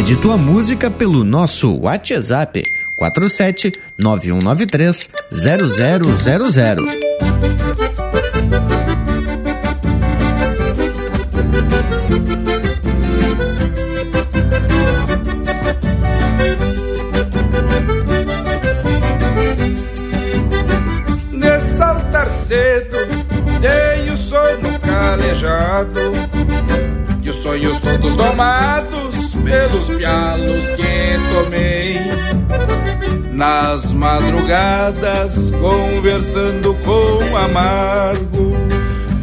[0.01, 2.63] Pede tua música pelo nosso WhatsApp
[2.97, 6.85] 47 9193 0000.
[21.31, 22.97] De saltar cedo,
[23.61, 26.11] dei o sono calejado
[27.21, 28.90] E os sonhos todos domados
[29.51, 31.99] pelos pialos que tomei.
[33.33, 38.55] Nas madrugadas, conversando com amargo,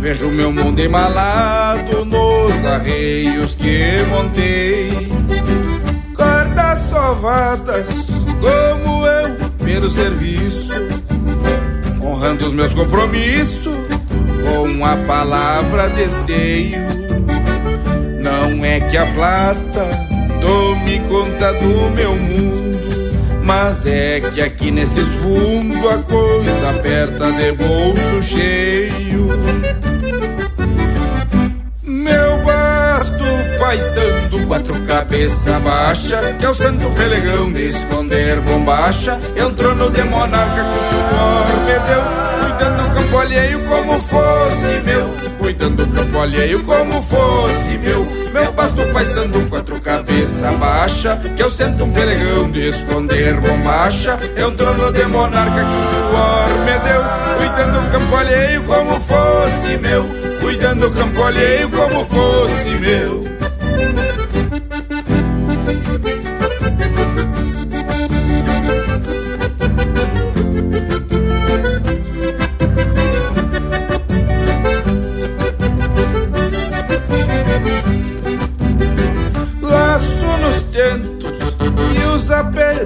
[0.00, 4.90] vejo meu mundo embalado nos arreios que montei.
[6.14, 7.86] Cordas sovadas,
[8.40, 10.72] como eu, pelo serviço,
[12.02, 13.76] honrando os meus compromissos,
[14.44, 16.78] com a palavra desteio.
[18.20, 20.07] Não é que a plata
[21.08, 22.78] conta do meu mundo.
[23.42, 29.28] Mas é que aqui nesses fundos a coisa aperta de bolso cheio.
[31.82, 33.24] Meu basto
[33.58, 39.18] paisando, quatro cabeça baixa, que é o santo pelegão de esconder bombacha.
[39.34, 42.02] Entrou no de monarca com suor, me deu,
[42.44, 45.08] cuidando do campo alheio como fosse meu.
[45.38, 51.50] Cuidando do campo alheio como fosse meu Meu pasto paisando quatro cabeça baixa Que eu
[51.50, 54.18] sento um pelegão de esconder bombacha.
[54.36, 57.02] É um trono de monarca que o suor me deu
[57.38, 60.04] Cuidando do campo alheio como fosse meu
[60.40, 63.38] Cuidando do campo alheio como fosse meu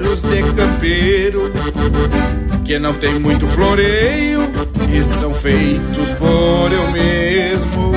[0.03, 1.53] de campeiro
[2.65, 4.41] que não tem muito floreio
[4.93, 7.93] e são feitos por eu mesmo.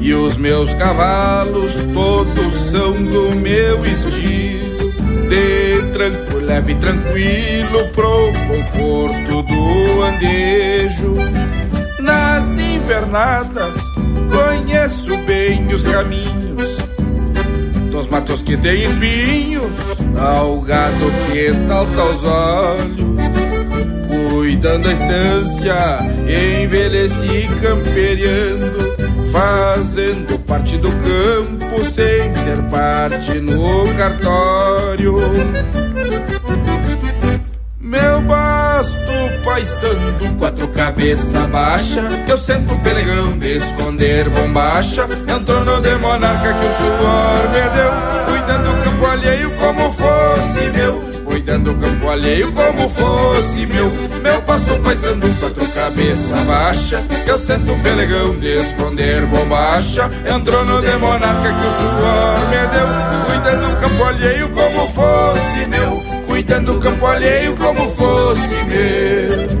[0.00, 4.92] E os meus cavalos todos são do meu estilo.
[5.28, 5.66] De
[6.44, 11.16] leve e tranquilo pro conforto do andejo.
[12.00, 13.74] Nas invernadas
[14.30, 16.45] conheço bem os caminhos
[17.96, 19.72] dos matos que tem espinhos,
[20.20, 23.16] ao gado que salta aos olhos.
[24.30, 25.98] Cuidando a estância,
[26.62, 28.96] envelheci camperiando,
[29.32, 35.18] fazendo parte do campo sem ter parte no cartório.
[37.80, 38.55] Meu basto
[39.56, 45.08] paisando, quatro cabeça baixa, eu sento pelegão de esconder bombacha.
[45.26, 47.90] Entrou no de monarca que o suor me deu,
[48.26, 51.16] cuidando do campo alheio como fosse meu.
[51.24, 53.90] Cuidando do campo alheio como fosse meu.
[54.22, 57.02] Meu pasto paisando quatro cabeça baixa.
[57.26, 60.10] Eu sento pelegão de esconder bombacha.
[60.34, 62.86] Entrou no de monarca que o suor me deu.
[63.26, 69.56] Cuidando do campo alheio como fosse meu Cuidando do campo alheio como fosse meu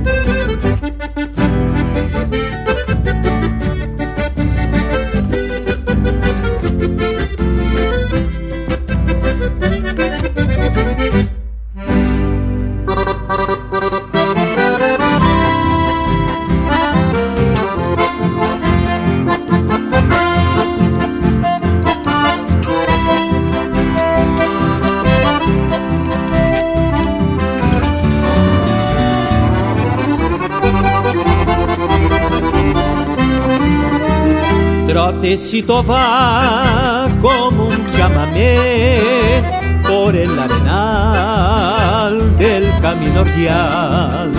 [35.26, 39.42] Trotecito va como un chamamé
[39.88, 44.30] por el arenal del camino ordial.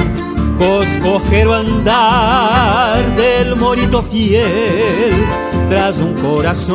[0.57, 5.11] Coscojero andar del morito fiel
[5.69, 6.65] tras un corazón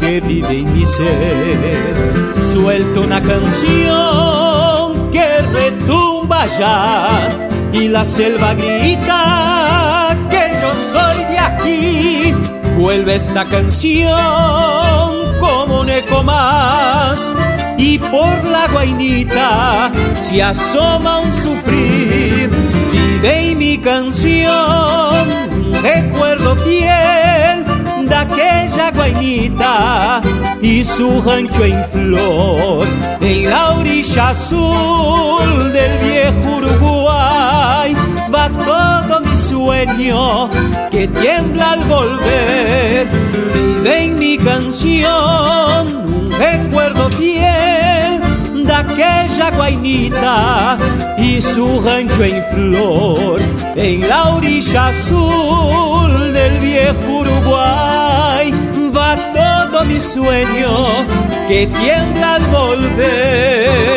[0.00, 2.42] que vive en mi ser.
[2.52, 7.08] Suelto una canción que retumba ya
[7.72, 9.77] y la selva grita
[12.78, 14.14] Vuelve esta canción
[15.40, 15.90] como un
[16.24, 17.18] más
[17.76, 22.48] y por la guainita se asoma un sufrir.
[22.92, 25.28] Vive en mi canción
[25.82, 27.64] recuerdo fiel
[28.08, 30.20] de aquella guainita
[30.62, 32.86] y su rancho en flor
[33.20, 37.92] en la orilla azul del viejo Uruguay
[38.32, 39.07] va todo
[39.68, 40.48] sueño
[40.90, 43.06] que tiembla al volver.
[43.54, 50.78] Vive en mi canción un recuerdo fiel de aquella guainita
[51.18, 53.42] y su rancho en flor
[53.76, 58.50] en la orilla azul del viejo Uruguay.
[58.96, 60.72] Va todo mi sueño
[61.46, 63.88] que tiembla al volver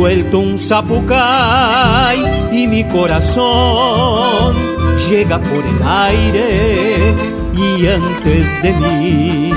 [0.00, 2.18] Suelto un zapucay
[2.52, 4.56] y mi corazón
[5.10, 7.14] llega por el aire
[7.54, 9.52] y antes de mí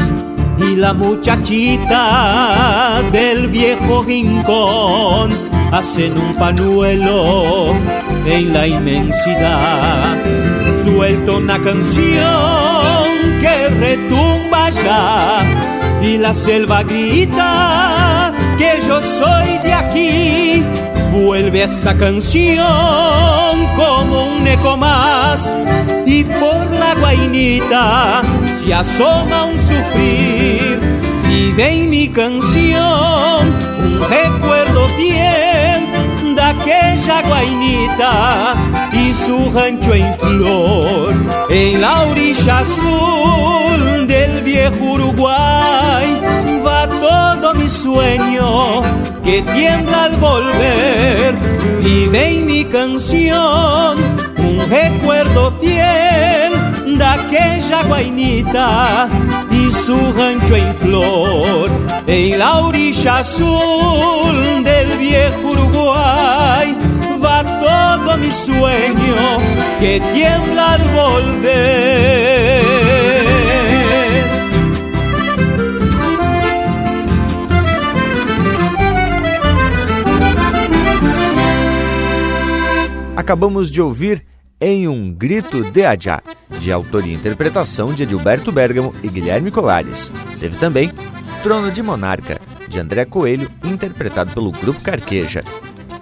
[0.59, 5.31] y la muchachita del viejo rincón
[5.71, 7.73] hacen un panuelo
[8.25, 10.17] en la inmensidad.
[10.83, 13.05] Suelto una canción
[13.39, 15.39] que retumba ya
[16.01, 20.63] y la selva grita que yo soy de aquí.
[21.11, 25.55] Vuelve esta canción como un eco más
[26.05, 28.21] y por la guainita
[28.59, 30.79] se asoma un sufrir.
[31.27, 33.39] Vive en mi canción
[33.79, 38.53] un recuerdo fiel de aquella guainita
[38.93, 41.13] y su rancho en flor
[41.49, 46.22] en la orilla azul del viejo Uruguay
[47.83, 48.81] sueño
[49.25, 51.35] que tiembla al volver
[51.83, 53.97] vive en mi canción
[54.37, 56.53] un recuerdo fiel
[56.97, 59.09] de aquella guainita
[59.51, 61.69] y su rancho en flor
[62.07, 66.77] en la orilla azul del viejo Uruguay
[67.21, 69.17] va todo mi sueño
[69.81, 72.92] que tiembla al volver.
[83.23, 84.21] Acabamos de ouvir
[84.59, 86.21] Em um Grito de Adjá,
[86.59, 90.11] de autoria e interpretação de Edilberto Bergamo e Guilherme Colares.
[90.41, 90.91] Teve também
[91.41, 95.41] Trono de Monarca, de André Coelho, interpretado pelo Grupo Carqueja.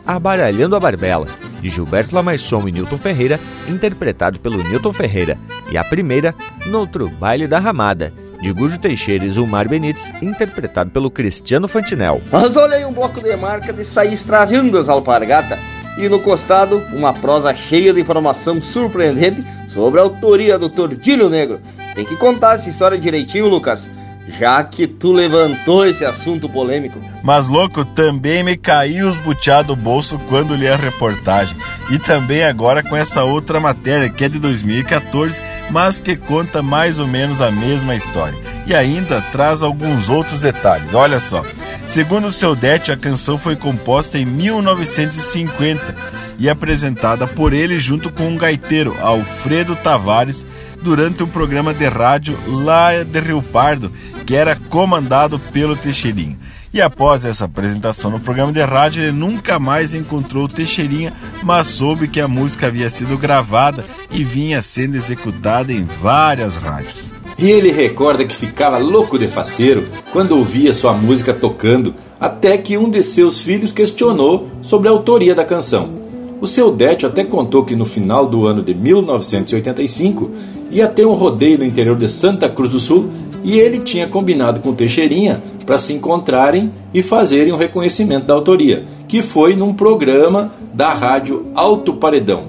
[0.03, 1.27] Abaralhando a Barbela,
[1.61, 5.37] de Gilberto Lamaisson e Newton Ferreira, interpretado pelo Newton Ferreira.
[5.71, 6.33] E a primeira,
[6.65, 8.11] Noutro Baile da Ramada,
[8.41, 12.19] de Gujo Teixeira e Zulmar Benites, interpretado pelo Cristiano Fantinel.
[12.31, 15.59] Mas olha aí um bloco de marca de sair extraviando as alpargatas.
[15.97, 21.59] E no costado, uma prosa cheia de informação surpreendente sobre a autoria do Tordilho Negro.
[21.93, 23.89] Tem que contar essa história direitinho, Lucas
[24.37, 26.99] já que tu levantou esse assunto polêmico.
[27.23, 31.55] Mas, louco, também me caiu os butiá do bolso quando li a reportagem.
[31.89, 36.99] E também agora com essa outra matéria, que é de 2014, mas que conta mais
[36.99, 38.37] ou menos a mesma história.
[38.65, 40.93] E ainda traz alguns outros detalhes.
[40.93, 41.43] Olha só.
[41.87, 45.95] Segundo o seu Det, a canção foi composta em 1950
[46.39, 50.45] e apresentada por ele junto com um gaiteiro, Alfredo Tavares,
[50.81, 53.91] durante um programa de rádio lá de Rio Pardo,
[54.25, 56.37] que era comandado pelo Teixeirinha.
[56.73, 61.13] E após essa apresentação no programa de rádio, ele nunca mais encontrou o Teixeirinha,
[61.43, 67.13] mas soube que a música havia sido gravada e vinha sendo executada em várias rádios.
[67.37, 72.77] E ele recorda que ficava louco de faceiro quando ouvia sua música tocando, até que
[72.77, 76.00] um de seus filhos questionou sobre a autoria da canção.
[76.41, 80.31] O seu Détio até contou que no final do ano de 1985
[80.71, 83.11] ia ter um rodeio no interior de Santa Cruz do Sul
[83.43, 88.85] e ele tinha combinado com Teixeirinha para se encontrarem e fazerem um reconhecimento da autoria,
[89.07, 92.45] que foi num programa da rádio Alto Paredão.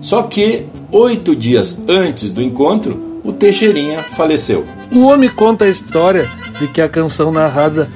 [0.00, 4.64] Só que, oito dias antes do encontro, o Teixeirinha faleceu.
[4.92, 6.28] O homem conta a história
[6.58, 7.88] de que a canção narrada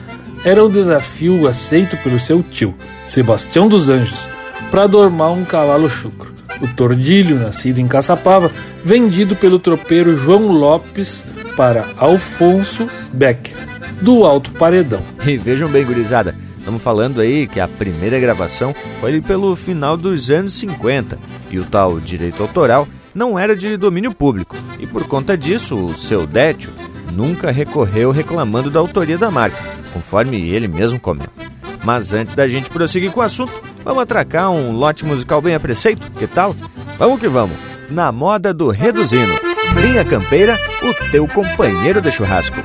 [0.44, 2.72] era um desafio aceito pelo seu tio,
[3.04, 4.26] Sebastião dos Anjos,
[4.70, 8.50] para domar um cavalo chucro o tordilho, nascido em Caçapava,
[8.84, 11.24] vendido pelo tropeiro João Lopes
[11.56, 13.56] para Alfonso Becker,
[14.00, 15.02] do Alto Paredão.
[15.26, 20.30] E vejam bem, gurizada, estamos falando aí que a primeira gravação foi pelo final dos
[20.30, 21.18] anos 50
[21.50, 25.96] e o tal direito autoral não era de domínio público e por conta disso o
[25.96, 26.72] seu Détio
[27.12, 29.58] nunca recorreu reclamando da autoria da marca,
[29.92, 31.50] conforme ele mesmo comenta.
[31.84, 33.52] Mas antes da gente prosseguir com o assunto,
[33.84, 36.10] vamos atracar um lote musical bem a preceito?
[36.12, 36.54] Que tal?
[36.98, 37.56] Vamos que vamos!
[37.88, 39.34] Na moda do Reduzino.
[39.80, 42.56] Linha Campeira, o teu companheiro de churrasco.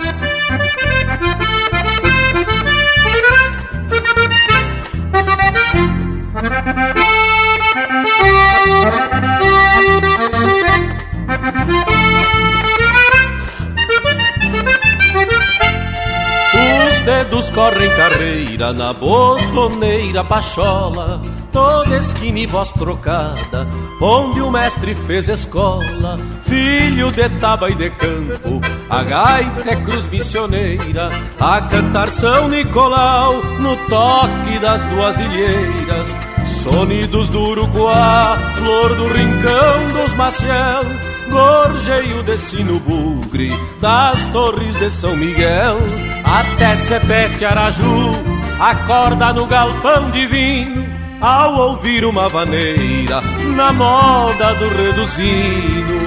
[17.50, 21.22] Correm carreira na botoneira pachola,
[21.52, 23.68] toda esquina e voz trocada,
[24.02, 30.08] onde o mestre fez escola, filho de taba e de campo, a gaita é cruz
[30.08, 36.16] missioneira, a cantar São Nicolau, no toque das duas ilheiras,
[36.46, 40.86] sonidos do Uruguá, flor do rincão dos Maciel,
[41.30, 45.78] gorjeio de sino bugre das torres de São Miguel
[46.24, 48.12] até Sepete Araju
[48.60, 50.86] acorda no galpão divino
[51.22, 53.22] ao ouvir uma vaneira
[53.56, 56.00] na moda do reduzino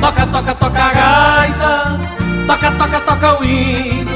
[0.00, 2.00] toca toca toca a gaita
[2.46, 4.10] toca toca toca o hino.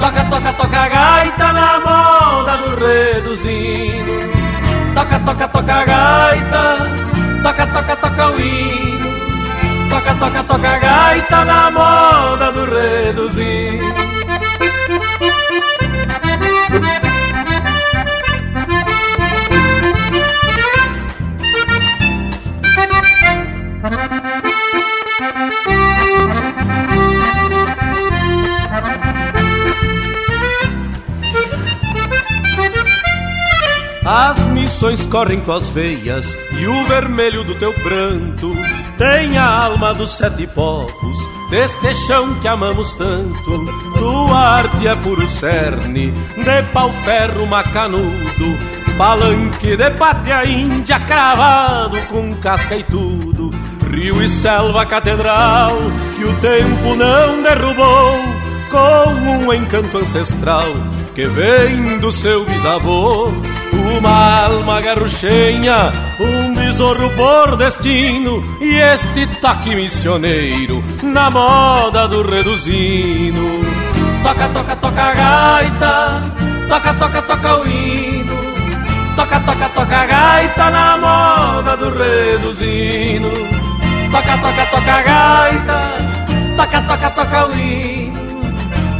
[0.00, 4.14] Toca toca toca a gaita na moda do reduzino
[4.94, 6.76] toca toca toca a gaita
[7.42, 8.93] toca toca toca o hino
[10.04, 13.80] Toca, toca, toca gaita na moda do reduzir
[34.06, 38.54] As missões correm com as veias e o vermelho do teu pranto
[39.04, 41.18] tem a alma dos sete povos,
[41.50, 43.66] deste chão que amamos tanto.
[43.98, 48.58] Tua arte é puro cerne, de pau-ferro macanudo,
[48.96, 53.50] palanque de pátria índia cravado com casca e tudo.
[53.90, 55.76] Rio e selva catedral
[56.16, 58.18] que o tempo não derrubou,
[58.70, 60.68] com um encanto ancestral
[61.14, 63.30] que vem do seu bisavô.
[63.98, 73.62] Uma alma garruchenha, um besouro por destino E este taque missioneiro na moda do reduzino
[74.22, 76.22] Toca, toca, toca gaita,
[76.68, 78.44] toca, toca, toca o hino
[79.16, 83.30] Toca, toca, toca gaita na moda do reduzindo.
[84.10, 85.78] Toca, toca, toca gaita,
[86.56, 88.42] toca, toca, toca o hino.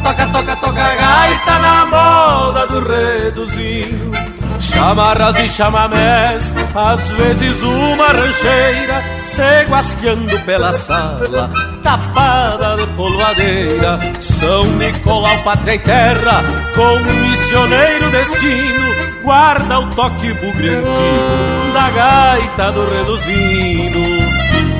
[0.05, 4.34] Toca, toca, toca gaita na moda do reduzindo.
[4.61, 11.51] Chamarras e chamamés, às vezes uma rancheira Se guasqueando pela sala,
[11.83, 13.99] tapada de polvadeira.
[14.21, 16.43] São Nicolau, pátria e terra,
[16.75, 18.85] com missioneiro destino
[19.25, 23.99] Guarda o toque bugrentinho da gaita do reduzindo.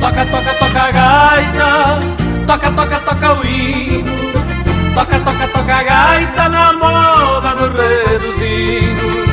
[0.01, 1.99] Toca, toca, toca gaita,
[2.47, 4.13] toca, toca, toca o hino.
[4.95, 9.24] Toca, toca, toca gaita na moda do reduzindo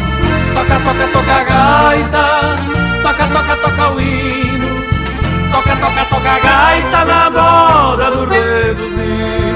[0.54, 2.26] Toca, toca, toca gaita,
[3.04, 4.70] toca, toca, toca o hino.
[5.52, 9.51] Toca, toca, toca gaita na moda do reduzido.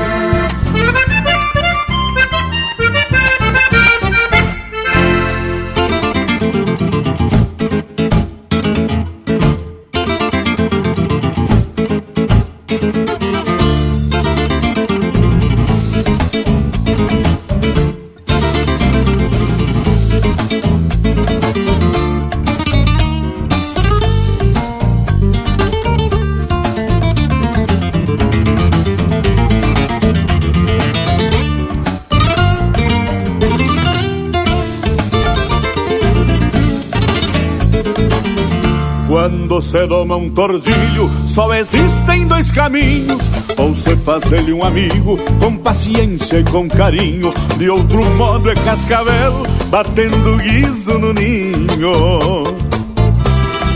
[39.55, 43.31] Quando se doma um tordilho, só existem dois caminhos.
[43.55, 47.33] Ou se faz dele um amigo, com paciência e com carinho.
[47.57, 52.43] De outro modo é cascavel, batendo guiso no ninho.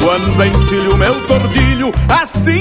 [0.03, 2.59] Quando encilho meu tordilho, assim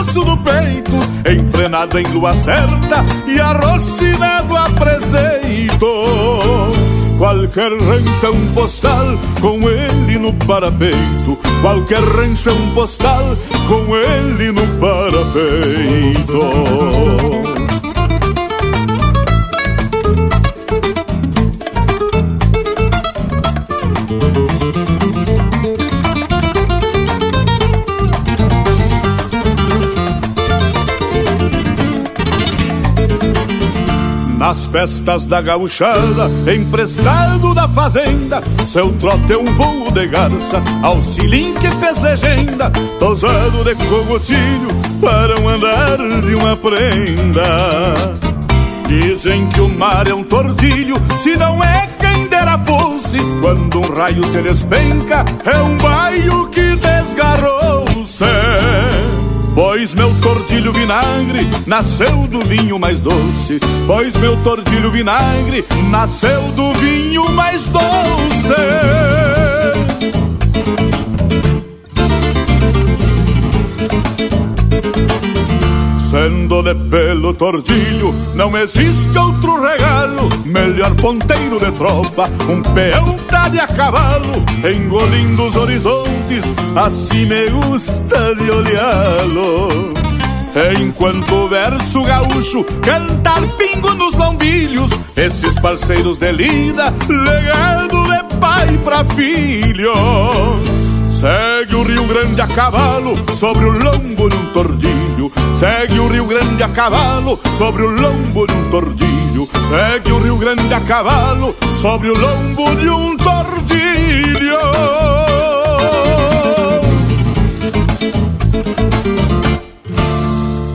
[0.00, 0.92] osso do peito,
[1.28, 5.86] enfrenado em lua certa e arrocinado a preceito.
[7.18, 11.51] Qualquer rancho é um postal com ele no parapeito.
[11.62, 13.36] Qualquer rancho é um postal
[13.68, 16.32] com ele no parapeito.
[34.52, 41.54] Nas festas da gauchada, emprestado da fazenda, seu trote é um voo de garça, auxilim
[41.54, 44.68] que fez legenda, tosado de cogotilho,
[45.00, 47.42] para um andar de uma prenda.
[48.86, 53.90] Dizem que o mar é um tordilho, se não é quem dera fosse, quando um
[53.90, 58.22] raio se despenca, é um baio que desgarrou-se.
[59.54, 63.60] Pois meu tordilho vinagre nasceu do vinho mais doce.
[63.86, 69.31] Pois meu tordilho vinagre nasceu do vinho mais doce.
[76.12, 80.28] Sendo de pelo tordilho, não existe outro regalo.
[80.44, 87.48] Melhor ponteiro de tropa, um peão tá de a cavalo, engolindo os horizontes, assim me
[87.48, 89.94] gusta de olhá-lo.
[90.78, 98.78] Enquanto o verso gaúcho cantar pingo nos lombilhos, esses parceiros de lida, legado de pai
[98.84, 99.94] pra filho.
[101.12, 105.30] Segue o Rio Grande a cavalo sobre o lombo de um tordilho.
[105.56, 109.48] Segue o Rio Grande a cavalo sobre o lombo de um tordilho.
[109.68, 114.58] Segue o Rio Grande a cavalo sobre o lombo de um tordilho.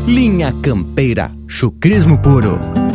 [0.08, 2.87] Linha Campeira, chucrismo puro.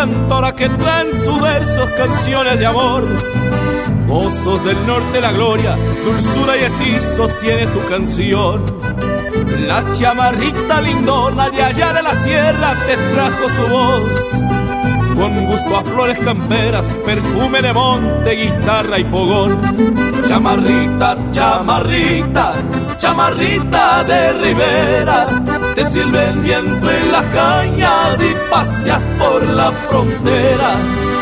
[0.00, 3.04] Cantora que trae sus versos canciones de amor.
[4.08, 5.76] Pozos del norte la gloria,
[6.06, 8.64] dulzura y hechizo tiene tu canción.
[9.66, 14.40] La chamarrita lindona de allá de la sierra te trajo su voz.
[15.18, 19.58] Con gusto a flores camperas, perfume de monte, guitarra y fogón.
[20.26, 22.54] Chamarrita, chamarrita,
[22.96, 25.26] chamarrita de ribera,
[25.74, 30.76] te sirve el viento en las cañas y paseas por la frontera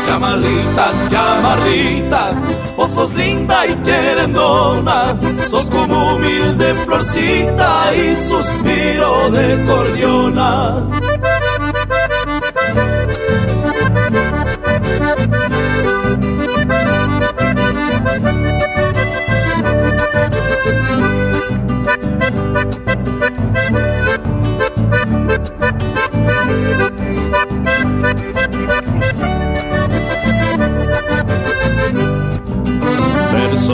[0.09, 2.31] Chamarrita, chamarrita,
[2.75, 5.15] vos sos linda y querendona,
[5.47, 11.08] sos como humilde florcita y suspiro de cordiona.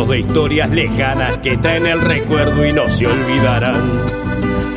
[0.08, 4.02] De historias lejanas que traen el recuerdo y no se olvidarán.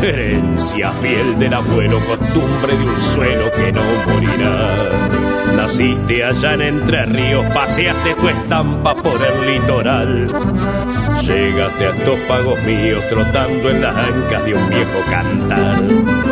[0.01, 5.55] Herencia fiel del abuelo, costumbre de un suelo que no morirá.
[5.55, 10.26] Naciste allá en Entre Ríos, paseaste tu estampa por el litoral.
[11.20, 15.76] Llegaste a estos pagos míos trotando en las ancas de un viejo cantar.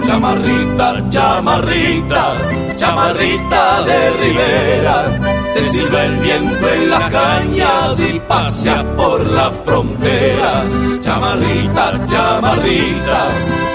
[0.07, 2.35] Chamarrita, chamarrita,
[2.77, 5.36] chamarrita de Rivera.
[5.57, 10.65] Te silba el viento en las cañas y paseas por la frontera.
[11.01, 13.29] Chamarrita, chamarrita,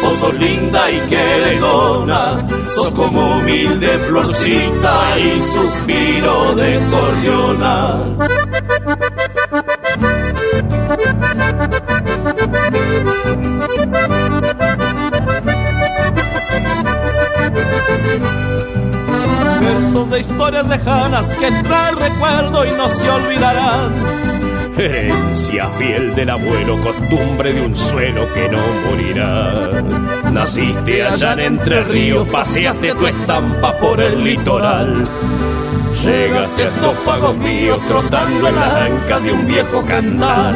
[0.04, 2.48] vos sos linda y queredona.
[2.76, 8.06] Sos como humilde florcita y suspiro de cordiona.
[19.62, 24.22] Versos de historias lejanas que traen recuerdo y no se olvidarán.
[24.76, 28.60] Herencia fiel del abuelo, costumbre de un suelo que no
[28.90, 29.84] morirá.
[30.32, 35.04] Naciste allá en Entre Ríos, paseaste tu estampa por el litoral.
[36.04, 40.56] Llegaste a estos pagos míos trotando en las ancas de un viejo cantar.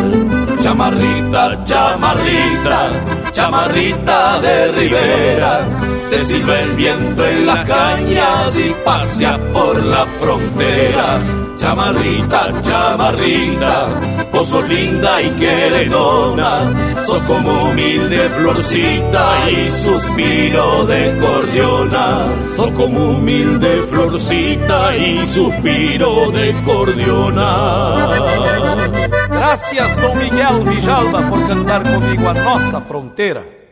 [0.63, 5.94] Chamarrita, chamarrita, chamarrita de Rivera.
[6.09, 11.19] Te silba el viento en las cañas y paseas por la frontera.
[11.57, 13.87] Chamarrita, chamarrita,
[14.31, 16.73] vos sos linda y queredona,
[17.07, 22.25] sos como humilde florcita y suspiro de cordiona,
[22.57, 28.07] sos como humilde florcita y suspiro de cordiona.
[29.29, 33.64] Gracias, Dom Miguel Vijalba, por cantar comigo a nossa fronteira.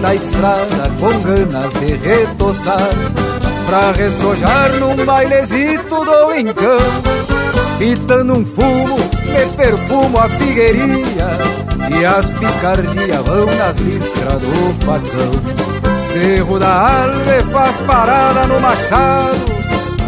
[0.00, 2.90] Na estrada com ganas de retoçar
[3.66, 7.26] Pra ressojar num bailezito do encanto
[7.78, 11.30] Pitando um fumo, me perfumo a figueirinha
[11.90, 16.02] E as picardias vão nas listras do facão.
[16.02, 19.56] Cerro da Alve faz parada no machado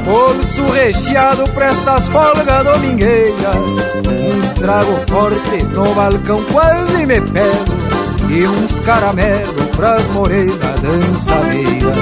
[0.05, 3.57] Bolso recheado presta as folgas domingueiras.
[4.35, 7.88] Uns trago forte no balcão quase me pego
[8.31, 11.97] e uns caramelo pras morenas dançadeiras.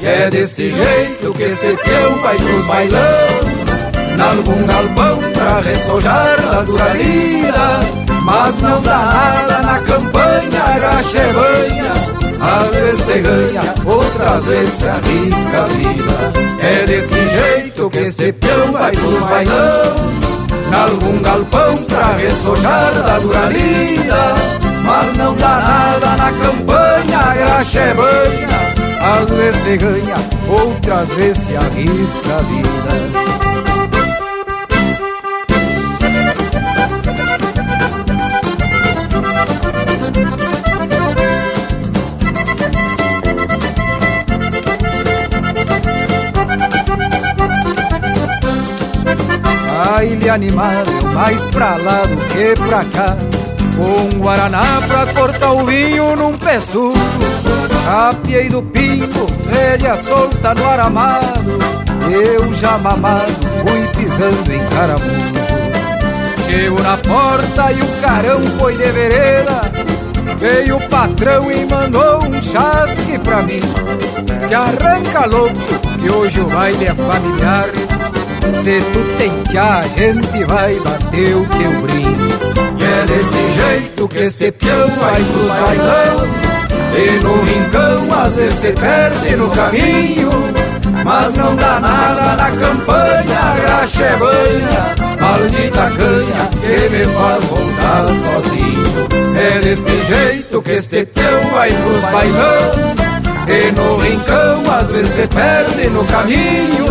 [0.00, 6.62] E é deste jeito que esse peão vai pros bailão, nalgum galpão pra ressojar da
[6.62, 7.80] dura lida.
[8.24, 11.32] Mas não dá nada na campanha, graxa é
[12.40, 16.32] às vezes se ganha, outras vezes se arrisca a vida.
[16.62, 19.96] É desse jeito que este peão vai pros bailão,
[20.70, 24.65] nalgum galpão pra ressojar da dura lida.
[24.98, 28.48] Mas não dá nada na campanha, a graxa é banha.
[28.98, 30.16] Às vezes se ganha,
[30.48, 33.36] outras vezes se arrisca a vida.
[49.76, 53.45] Baile animado, mais pra lá do que pra cá
[53.76, 56.92] com guaraná pra cortar o vinho num peço
[57.86, 61.56] Capiei do pingo, velha solta no aramado.
[62.10, 65.36] Eu já mamado fui pisando em caramujo
[66.44, 69.70] Chego na porta e o carão foi de vereda.
[70.38, 73.60] Veio o patrão e mandou um chasque pra mim.
[74.48, 75.54] Te arranca louco
[76.00, 77.66] que hoje o baile é familiar.
[78.52, 82.65] Se tu tchá, a gente vai bater o teu brinco
[82.96, 86.26] é desse jeito que esse peão vai pros bailão.
[86.96, 90.30] E no rincão às vezes se perde no caminho.
[91.04, 95.16] Mas não dá nada na campanha, graxa é banha.
[95.20, 99.06] Maldita canha que me faz voltar sozinho.
[99.36, 102.96] É desse jeito que esse peão vai pros bailão.
[103.48, 106.86] E no encão às vezes se perde no caminho.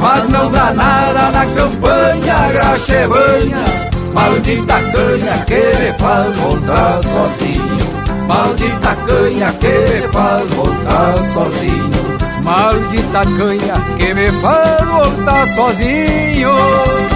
[0.00, 7.02] Mas não dá nada na campanha, graxa é banha Maldita canha que me faz voltar
[7.02, 7.86] sozinho.
[8.26, 12.42] Maldita canha que me faz voltar sozinho.
[12.42, 17.15] Maldita canha que me faz voltar sozinho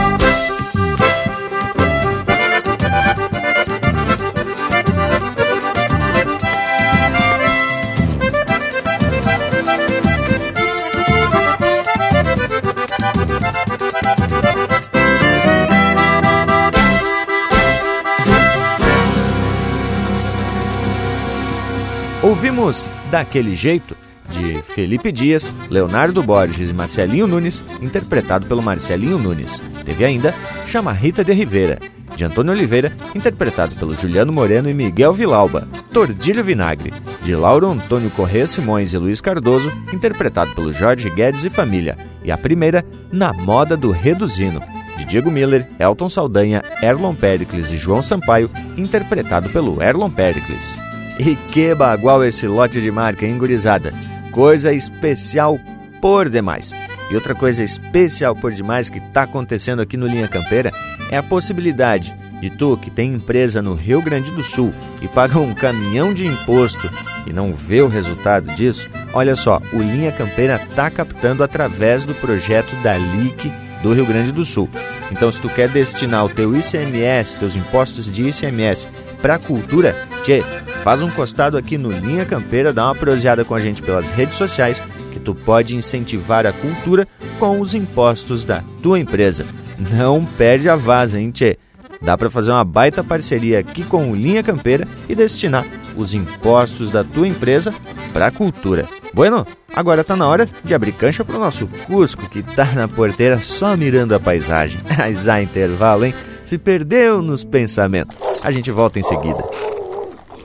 [22.40, 23.94] Ouvimos Daquele Jeito,
[24.30, 29.60] de Felipe Dias, Leonardo Borges e Marcelinho Nunes, interpretado pelo Marcelinho Nunes.
[29.84, 30.34] Teve ainda
[30.66, 31.78] Chama Rita de Rivera,
[32.16, 35.68] de Antônio Oliveira, interpretado pelo Juliano Moreno e Miguel Vilauba.
[35.92, 41.50] Tordilho Vinagre, de Lauro Antônio Corrêa Simões e Luiz Cardoso, interpretado pelo Jorge Guedes e
[41.50, 41.98] Família.
[42.24, 42.82] E a primeira,
[43.12, 44.62] Na Moda do Reduzino,
[44.96, 50.89] de Diego Miller, Elton Saldanha, Erlon Pericles e João Sampaio, interpretado pelo Erlon Pericles.
[51.22, 53.92] E que bagual esse lote de marca, hein, gurizada?
[54.30, 55.60] Coisa especial
[56.00, 56.72] por demais.
[57.10, 60.72] E outra coisa especial por demais que está acontecendo aqui no Linha Campeira
[61.10, 62.10] é a possibilidade
[62.40, 66.24] de tu que tem empresa no Rio Grande do Sul e paga um caminhão de
[66.24, 66.90] imposto
[67.26, 72.14] e não vê o resultado disso, olha só, o Linha Campeira está captando através do
[72.14, 73.52] projeto da LIC
[73.82, 74.70] do Rio Grande do Sul.
[75.12, 78.88] Então, se tu quer destinar o teu ICMS, teus impostos de ICMS
[79.20, 80.42] para a cultura, tchê,
[80.82, 84.36] faz um costado aqui no Linha Campeira, dá uma proseada com a gente pelas redes
[84.36, 87.06] sociais, que tu pode incentivar a cultura
[87.38, 89.44] com os impostos da tua empresa.
[89.78, 91.58] Não perde a vaza, hein, tchê?
[92.02, 95.66] Dá para fazer uma baita parceria aqui com o Linha Campeira e destinar
[95.96, 97.74] os impostos da tua empresa
[98.12, 98.88] para cultura.
[99.12, 103.38] Bueno, agora tá na hora de abrir cancha pro nosso Cusco, que tá na porteira
[103.38, 104.80] só mirando a paisagem.
[104.96, 106.14] Mas há intervalo, hein?
[106.50, 108.16] Se perdeu nos pensamentos.
[108.42, 109.38] A gente volta em seguida.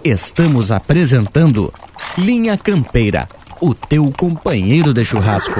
[0.03, 1.73] Estamos apresentando
[2.15, 3.27] Linha Campeira,
[3.59, 5.59] o teu companheiro de churrasco.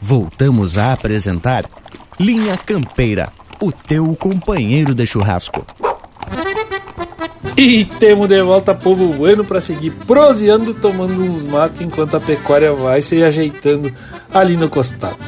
[0.00, 1.64] Voltamos a apresentar
[2.18, 3.30] Linha Campeira,
[3.60, 5.64] o teu companheiro de churrasco.
[7.56, 12.72] E temos de volta povo bueno para seguir proseando, tomando uns matos enquanto a pecuária
[12.72, 13.92] vai se ajeitando
[14.32, 15.18] ali no costado.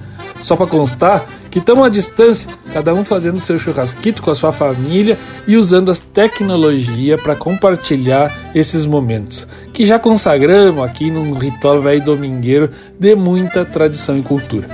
[0.40, 4.52] Só para constar que estamos à distância, cada um fazendo seu churrasquito com a sua
[4.52, 11.82] família e usando as tecnologias para compartilhar esses momentos, que já consagramos aqui num ritual
[11.82, 14.68] velho domingueiro de muita tradição e cultura.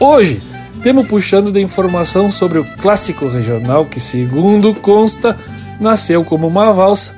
[0.00, 0.42] Hoje,
[0.82, 5.36] temos puxando da informação sobre o clássico regional que, segundo consta,
[5.78, 7.12] nasceu como uma valsa,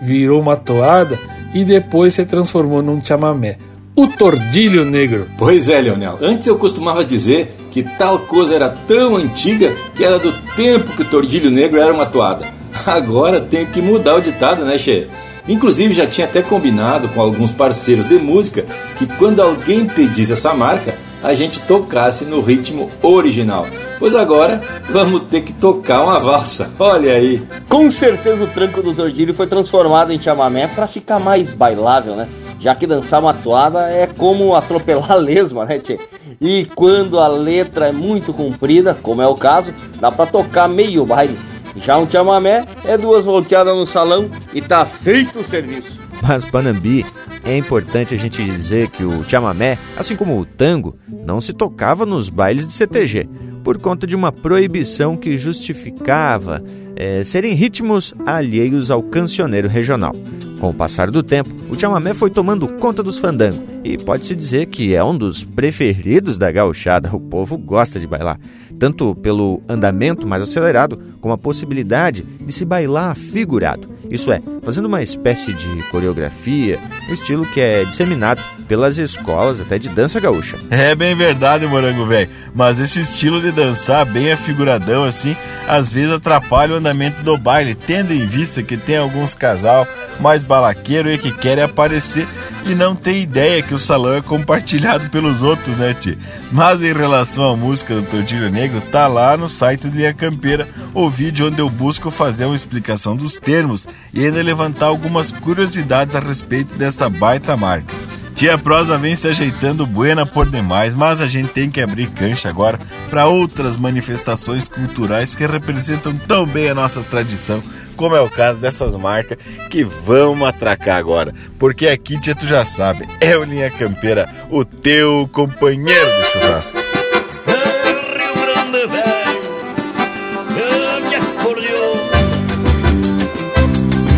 [0.00, 1.18] virou uma toada
[1.52, 3.58] e depois se transformou num chamamé
[3.94, 5.26] o tordilho negro.
[5.36, 6.18] Pois é, Leonel.
[6.22, 11.02] Antes eu costumava dizer que tal coisa era tão antiga que era do tempo que
[11.02, 12.46] o tordilho negro era uma toada.
[12.86, 15.08] Agora tenho que mudar o ditado, né, Che?
[15.48, 18.64] Inclusive já tinha até combinado com alguns parceiros de música
[18.96, 23.66] que quando alguém pedisse essa marca, a gente tocasse no ritmo original.
[23.98, 26.70] Pois agora vamos ter que tocar uma valsa.
[26.78, 27.42] Olha aí.
[27.68, 32.28] Com certeza o tranco do tordilho foi transformado em chamamé para ficar mais bailável, né?
[32.60, 35.98] Já que dançar uma toada é como atropelar lesma, né, tchê?
[36.40, 41.04] E quando a letra é muito comprida, como é o caso, dá para tocar meio
[41.06, 41.38] baile.
[41.76, 45.98] Já um chamamé é duas volteadas no salão e tá feito o serviço.
[46.22, 47.06] Mas Panambi,
[47.44, 52.04] é importante a gente dizer que o chamamé, assim como o tango, não se tocava
[52.04, 53.28] nos bailes de CTG,
[53.62, 56.62] por conta de uma proibição que justificava
[56.96, 60.14] é, serem ritmos alheios ao cancioneiro regional.
[60.60, 64.66] Com o passar do tempo, o chamamé foi tomando conta dos fandangos e pode-se dizer
[64.66, 67.08] que é um dos preferidos da gauchada.
[67.16, 68.38] O povo gosta de bailar,
[68.78, 73.88] tanto pelo andamento mais acelerado, como a possibilidade de se bailar figurado.
[74.10, 79.80] Isso é, fazendo uma espécie de coreografia, um estilo que é disseminado pelas escolas até
[79.80, 80.56] de dança gaúcha.
[80.70, 82.30] É bem verdade, morango velho.
[82.54, 87.74] Mas esse estilo de dançar bem afiguradão assim, às vezes atrapalha o andamento do baile,
[87.74, 89.88] tendo em vista que tem alguns casal
[90.20, 92.28] mais balaqueiro e que querem aparecer
[92.64, 96.16] e não tem ideia que o salão é compartilhado pelos outros, né, tio?
[96.52, 100.68] Mas em relação à música do Tordilho Negro, tá lá no site do Linha Campeira
[100.94, 106.14] o vídeo onde eu busco fazer uma explicação dos termos e ainda levantar algumas curiosidades
[106.14, 107.92] a respeito dessa baita marca.
[108.40, 112.48] Tia Prosa vem se ajeitando buena por demais, mas a gente tem que abrir cancha
[112.48, 112.80] agora
[113.10, 117.62] para outras manifestações culturais que representam tão bem a nossa tradição,
[117.96, 119.36] como é o caso dessas marcas
[119.68, 121.34] que vamos atracar agora.
[121.58, 126.78] Porque aqui, tia, tu já sabe, é o Linha Campeira, o teu companheiro de churrasco.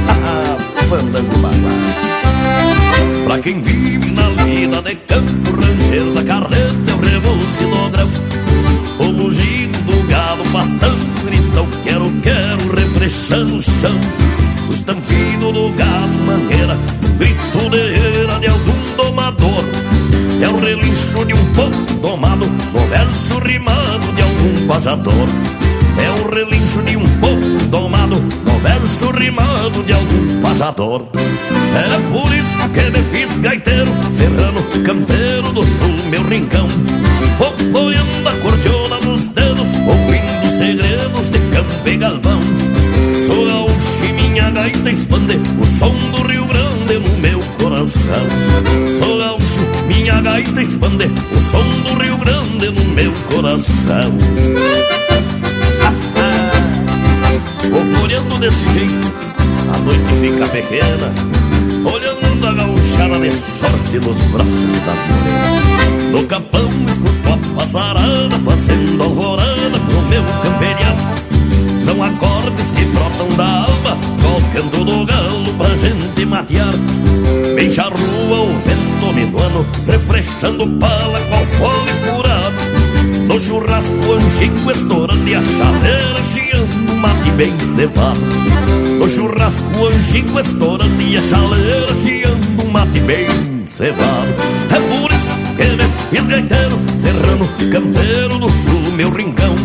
[0.09, 0.57] Ah,
[1.11, 1.51] baguá.
[3.27, 4.02] Pra quem vive
[4.85, 8.11] de campo rancheiro da carreta é o rebusque do grão.
[8.99, 13.99] O mugido do galo pastando gritão, quero, quero, refreshando o chão.
[14.69, 16.79] O estampido do galo mangueira,
[17.19, 19.65] grito de era de algum domador.
[20.43, 25.62] É o relincho de um pouco domado, o verso rimado de algum pajador.
[26.03, 31.03] É o relincho de um pouco domado, no verso rimado de algum pajador.
[31.15, 36.69] É por isso que me fiz gaiteiro, serrano, campeiro do sul, meu rincão.
[37.39, 42.41] Vou floreando a cordiona nos dedos, ouvindo segredos de campo e galvão.
[43.27, 48.27] Sou gaúcho e minha gaita expande o som do Rio Grande no meu coração.
[49.01, 55.12] Sou gaúcho, minha gaita expande o som do Rio Grande no meu coração.
[57.73, 59.13] Vou floreando desse jeito,
[59.75, 61.13] a noite fica pequena,
[61.91, 66.11] olhando a gauchada de sorte nos braços da morenas.
[66.13, 71.03] No capão escuto a passarada, fazendo alvorada pro meu camperiado.
[71.83, 76.75] São acordes que brotam da alma, tocando do galo pra gente matear.
[77.57, 82.63] Beija a rua, o vento minuano, refreshando pala qual fole furado.
[83.27, 88.21] No churrasco antigo estourando e a chaleira chiando, mate bem cevado.
[88.99, 93.27] No churrasco antigo estourando e a chaleira chiando, mate bem
[93.67, 94.31] cevado.
[94.71, 99.57] É por isso que me fiz gaiteiro, serrano, campeiro do sul, meu rincão.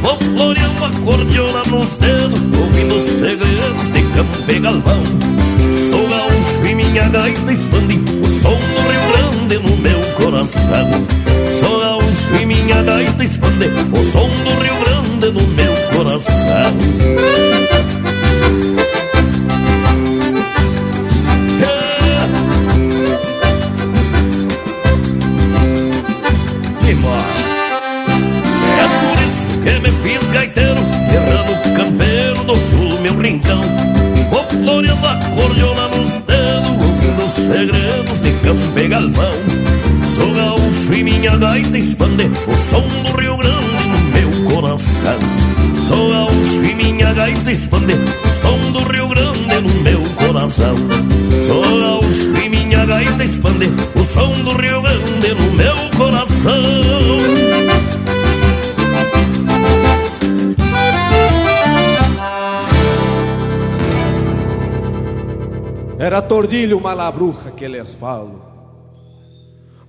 [0.00, 5.02] Vou floreando a cordiona nos dedos, ouvindo os segredos de campo e galvão.
[5.90, 10.88] Sou gaúcho e minha gaita expande o som do Rio Grande no meu coração.
[11.58, 16.32] Sou gaúcho e minha gaita expande o som do Rio Grande no meu coração.
[21.60, 22.28] É.
[26.78, 27.24] Simbora.
[28.78, 33.62] É por isso que me fiz gaiteiro, serrano campeiro do sul, meu rincão.
[34.30, 39.34] Vou floreando a cordiona nos dedos, ouvindo os segredos de campo e galvão.
[40.14, 45.37] Sou gaúcho e minha gaita expande o som do Rio Grande no meu coração.
[47.28, 50.76] Gaita expande o som do Rio Grande no meu coração.
[51.46, 56.62] Sou gaúcho e minha gaita expande o som do Rio Grande no meu coração.
[65.98, 68.40] Era tordilho malabruja que lhes falo.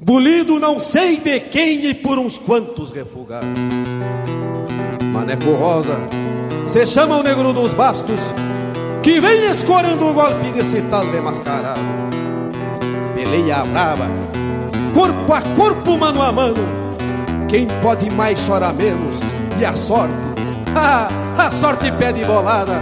[0.01, 3.47] Bulido não sei de quem e por uns quantos refugados.
[5.13, 5.97] Maneco Rosa,
[6.69, 8.31] se chama o negro dos bastos,
[9.01, 11.79] que vem escorando o golpe desse tal de mascarado.
[13.15, 14.05] Peleia brava,
[14.93, 16.61] corpo a corpo, mano a mano.
[17.47, 19.19] Quem pode mais chora menos,
[19.59, 20.13] e a sorte,
[20.75, 21.09] ah,
[21.39, 22.79] a sorte pede bolada.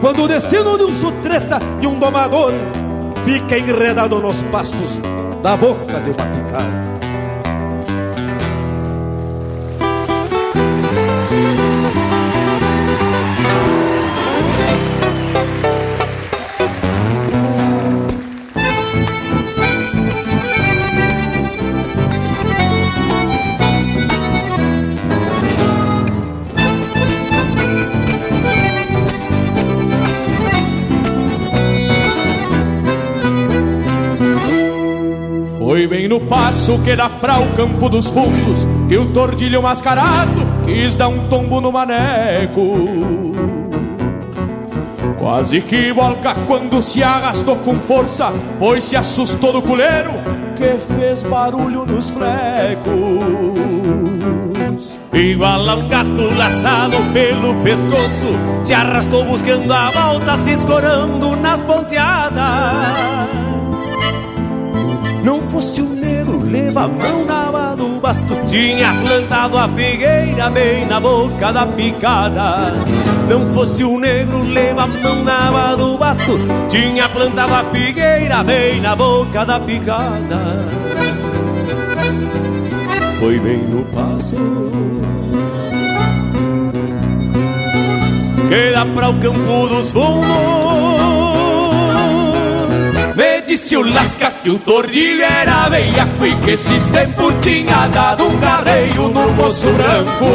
[0.00, 2.52] Quando o destino de um sutreta e um domador
[3.24, 4.98] fica enredado nos pastos
[5.40, 6.97] da boca de uma picada.
[36.18, 41.06] No passo que dá pra o campo dos fundos Que o tordilho mascarado quis dar
[41.06, 42.88] um tombo no maneco
[45.16, 50.10] Quase que volca quando se arrastou com força Pois se assustou do culeiro
[50.56, 52.90] que fez barulho nos flecos.
[55.12, 61.62] Igual a um gato laçado pelo pescoço, se arrastou buscando a volta, se escorando nas
[61.62, 63.28] ponteadas.
[65.22, 65.97] Não fosse o
[66.86, 68.36] mão na aba do basto.
[68.46, 72.74] Tinha plantado a figueira bem na boca da picada.
[73.28, 76.38] Não fosse o negro, leva a mão na aba do basto.
[76.68, 80.38] Tinha plantado a figueira bem na boca da picada.
[83.18, 84.36] Foi bem no passo.
[88.48, 90.87] Que dá para o campo dos fundos
[93.48, 98.38] disse o Lasca que o tordilho era veiaco e que esses tempos tinha dado um
[98.38, 100.26] garreio no moço branco.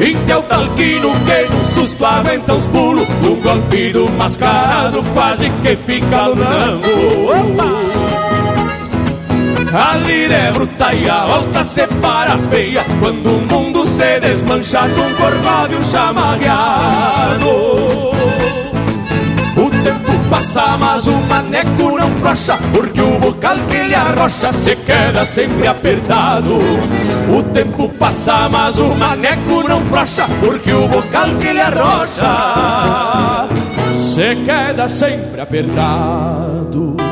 [0.00, 6.28] Então talquino que no susto aguenta os pulos Um golpe do mascarado quase que fica
[6.28, 7.34] lunango
[9.74, 15.14] A lira é bruta e a volta separa feia Quando o mundo se desmancha num
[15.16, 18.09] corvável chamarreado
[20.30, 25.66] passa, mas o maneco não frouxa, porque o bocal que ele arrocha se queda sempre
[25.66, 26.56] apertado.
[27.28, 33.48] O tempo passa, mas o maneco não frouxa, porque o bocal que ele arrocha
[33.96, 37.09] se queda sempre apertado.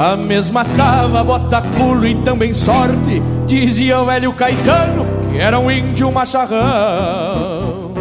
[0.00, 5.70] A mesma tava, bota culo e também sorte, dizia o velho Caetano, que era um
[5.70, 7.92] índio macharrão.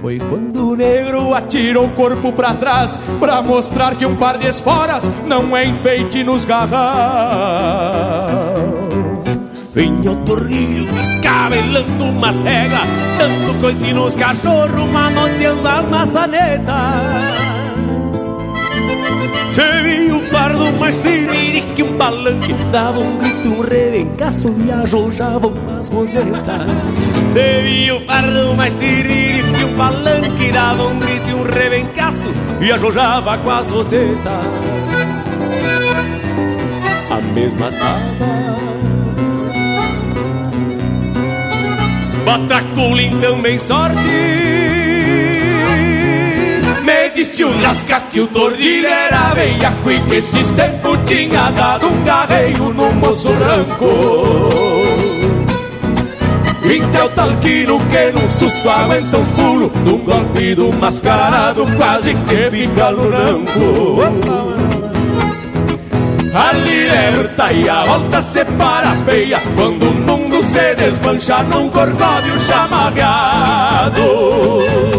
[0.00, 4.48] Foi quando o negro atirou o corpo pra trás, pra mostrar que um par de
[4.48, 6.76] esporas não é enfeite nos garrão.
[9.72, 12.80] Vinha o torrilho escabelando uma cega,
[13.16, 17.46] dando coice nos cachorros, manoteando as maçanetas.
[19.52, 19.62] Se
[20.46, 25.50] viu o pardo mais firme que um palanque Dava um grito, um rebencaço e arrojavam
[25.50, 26.62] umas rosetas
[27.32, 32.70] Se viu o pardo mais firme que um palanque Dava um grito, um rebencaço e
[32.70, 34.16] arrojava com as rosetas
[37.10, 38.46] A mesma tava
[42.24, 44.65] Bataculin também sorte
[47.16, 52.04] disse o Lasca que o tordilho era veiaco E que esses tempos tinha dado um
[52.04, 53.86] garreio no moço branco.
[56.62, 62.90] Então talquino que num susto aguenta os pulos Num golpe do mascarado quase que fica
[62.90, 64.00] branco
[66.34, 74.02] A liberta e a volta separa feia Quando o mundo se desmancha num corcóvio chamarreado
[74.02, 74.95] o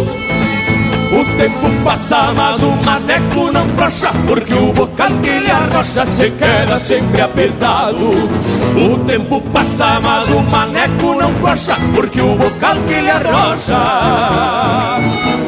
[1.38, 6.80] tempo passa, mas o maneco não frouxa Porque o bocal que ele arrocha se queda
[6.80, 8.10] sempre apertado.
[8.10, 13.78] O tempo passa, mas o maneco não frouxa Porque o bocal que ele arrocha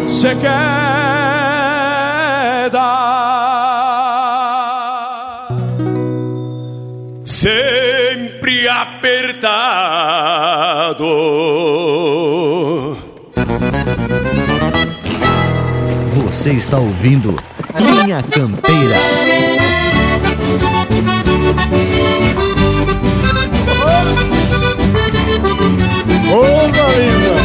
[0.07, 0.79] se queda.
[7.23, 10.19] Sempre apertado
[16.39, 17.35] Você está ouvindo
[17.77, 18.95] Linha Campeira.
[26.31, 27.35] Coisa linda!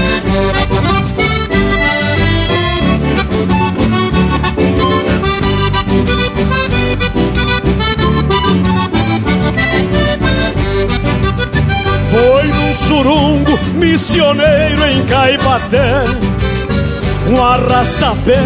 [12.12, 16.33] Foi num surungo missioneiro em Caipaté
[17.28, 18.38] um arrastapé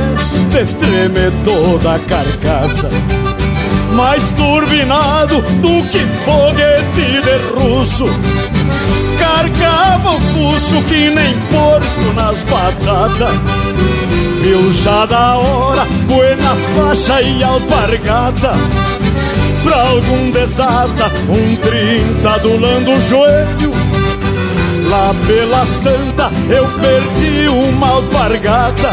[0.50, 2.90] te treme toda a carcaça.
[3.92, 8.06] Mais turbinado do que foguete de russo.
[9.18, 13.34] Carcava o fuso que nem porco nas batatas.
[14.42, 18.52] Viu já da hora, buena faixa e alpargata.
[19.64, 23.87] Pra algum desata, um trinta adulando o joelho
[24.88, 28.88] Lá pelas tantas eu perdi uma alpargata.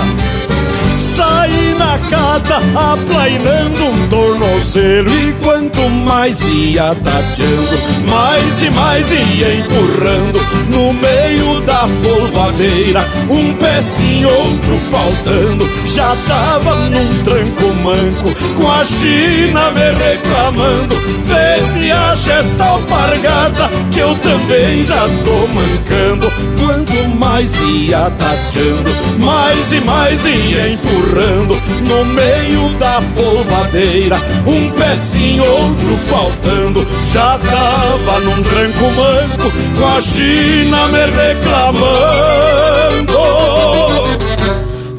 [0.98, 2.58] Saí na cata
[2.94, 5.10] aplainando um tornozelo.
[5.10, 10.40] E quanto mais ia tateando Mais e mais ia empurrando
[10.70, 15.68] No meio da polvadeira Um pezinho, outro faltando.
[15.85, 20.95] Já tava num tranco manco Com a China me reclamando.
[21.26, 28.90] Vê se acha esta alpargata Que eu também já tô mancando Quanto mais ia tateando
[29.20, 31.56] Mais e mais ia empurrando
[31.88, 34.18] No meio da polvadeira.
[34.48, 42.26] Um pezinho, outro faltando Já tava num tranco manco Com a China me reclamando.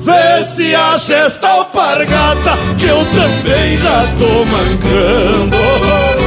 [0.05, 6.26] Vê se acha esta alpargata Que eu também já tô mancando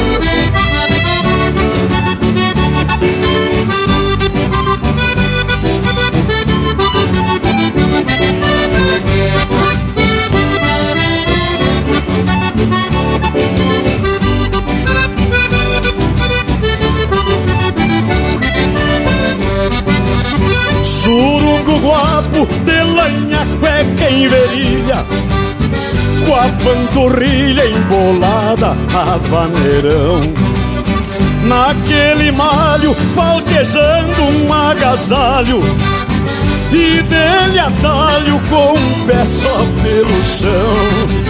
[21.09, 25.03] Surungo guapo de lanha cueca em verilha
[26.23, 30.19] Com a panturrilha embolada a vaneirão.
[31.45, 35.59] Naquele malho falquejando um agasalho
[36.71, 41.25] E dele atalho com um pé só pelo chão.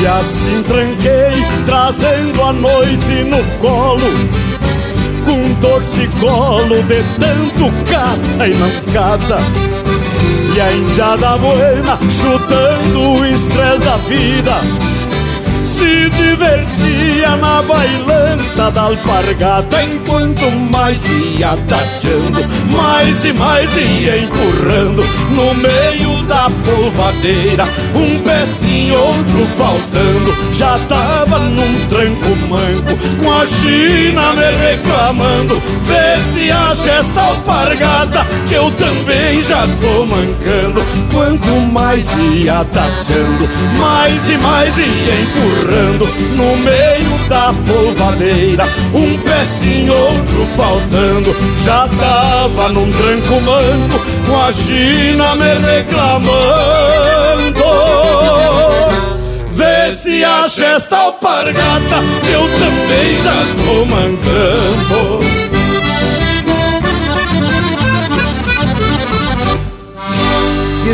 [0.00, 4.43] E assim tranquei, trazendo a noite no colo
[5.24, 9.38] Com torcicolo de tanto cata e não cata
[10.54, 14.83] E a indiada buena chutando o estresse da vida
[15.64, 25.02] se divertia na bailanta da alpargata Enquanto mais ia tateando, mais e mais ia empurrando.
[25.30, 27.64] No meio da polvadeira,
[27.94, 30.34] um pezinho, outro faltando.
[30.52, 35.60] Já tava num tranco manco, com a China me reclamando.
[35.84, 40.82] Vê se acha esta alpargata, que eu também já tô mancando.
[41.12, 45.53] Quanto mais ia tateando, mais e mais ia empurrando
[46.36, 48.64] no meio da polvadeira.
[48.92, 56.94] Um pezinho, outro faltando, já tava num tranco manco, com a China me reclamando.
[59.52, 62.02] Vê se acha esta alpargata,
[62.32, 65.63] eu também já tô mancando.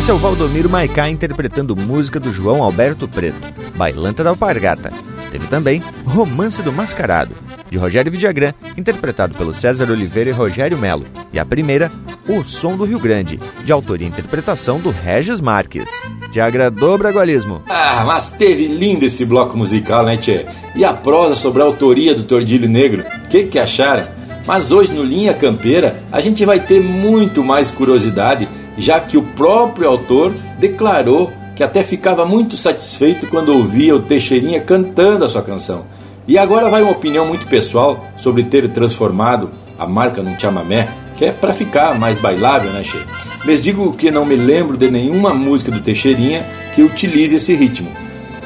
[0.01, 4.90] Esse é o Valdomiro Maicá interpretando música do João Alberto Preto, Bailanta da Alpargata.
[5.31, 7.35] Teve também Romance do Mascarado,
[7.70, 11.05] de Rogério Vidagrã, interpretado pelo César Oliveira e Rogério Melo.
[11.35, 11.93] E a primeira,
[12.27, 15.90] O Som do Rio Grande, de autoria e interpretação do Regis Marques.
[16.32, 17.60] Te agradou, Bragualismo?
[17.68, 20.47] Ah, mas teve lindo esse bloco musical, né, Tchê?
[20.74, 24.09] E a prosa sobre a autoria do Tordilho Negro, que que acharam?
[24.47, 28.48] Mas hoje no Linha Campeira a gente vai ter muito mais curiosidade
[28.81, 34.62] já que o próprio autor declarou que até ficava muito satisfeito quando ouvia o Teixeirinha
[34.62, 35.85] cantando a sua canção.
[36.27, 40.89] E agora vai uma opinião muito pessoal sobre ter transformado a marca num chamamé,
[41.19, 42.98] que é para ficar mais bailável, né, Che?
[43.44, 47.90] Les digo que não me lembro de nenhuma música do Teixeirinha que utilize esse ritmo,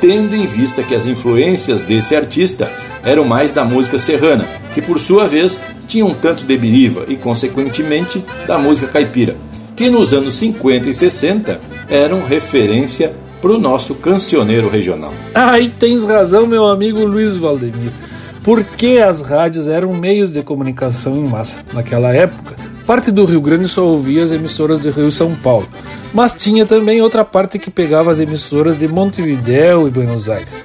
[0.01, 2.69] tendo em vista que as influências desse artista
[3.05, 7.15] eram mais da música serrana, que por sua vez tinha um tanto de biriva e,
[7.15, 9.37] consequentemente, da música caipira
[9.77, 15.13] que nos anos 50 e 60 eram referência para o nosso cancioneiro regional.
[15.35, 17.93] Aí tens razão, meu amigo Luiz Valdemir.
[18.43, 21.59] Porque as rádios eram meios de comunicação em massa.
[21.73, 22.57] Naquela época,
[22.87, 25.69] parte do Rio Grande só ouvia as emissoras do Rio e São Paulo,
[26.13, 30.57] mas tinha também outra parte que pegava as emissoras de Montevidéu e Buenos Aires.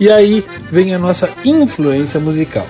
[0.00, 2.66] E aí vem a nossa influência musical.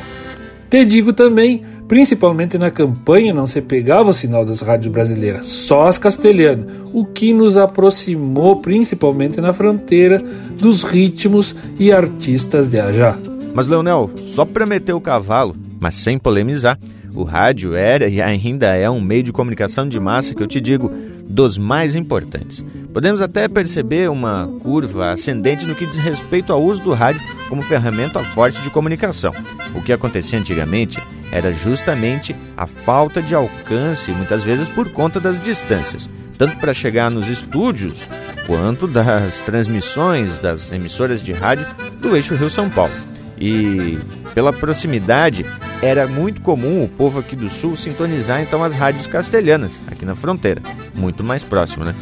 [0.71, 5.89] Te digo também Principalmente na campanha não se pegava o sinal das rádios brasileiras, só
[5.89, 10.23] as castelhanas, o que nos aproximou principalmente na fronteira
[10.59, 13.19] dos ritmos e artistas de Ajá.
[13.55, 16.79] Mas Leonel, só para meter o cavalo, mas sem polemizar,
[17.15, 20.61] o rádio era e ainda é um meio de comunicação de massa que eu te
[20.61, 20.93] digo
[21.29, 22.65] dos mais importantes.
[22.93, 27.63] Podemos até perceber uma curva ascendente no que diz respeito ao uso do rádio como
[27.63, 29.33] ferramenta forte de comunicação.
[29.75, 30.99] O que acontecia antigamente
[31.31, 37.11] era justamente a falta de alcance, muitas vezes por conta das distâncias, tanto para chegar
[37.11, 38.09] nos estúdios
[38.47, 41.67] quanto das transmissões das emissoras de rádio
[42.01, 42.95] do eixo Rio-São Paulo.
[43.41, 43.99] E
[44.35, 45.45] pela proximidade,
[45.83, 50.15] era muito comum o povo aqui do sul sintonizar então as rádios castelhanas, aqui na
[50.15, 50.61] fronteira,
[50.95, 51.95] muito mais próximo, né?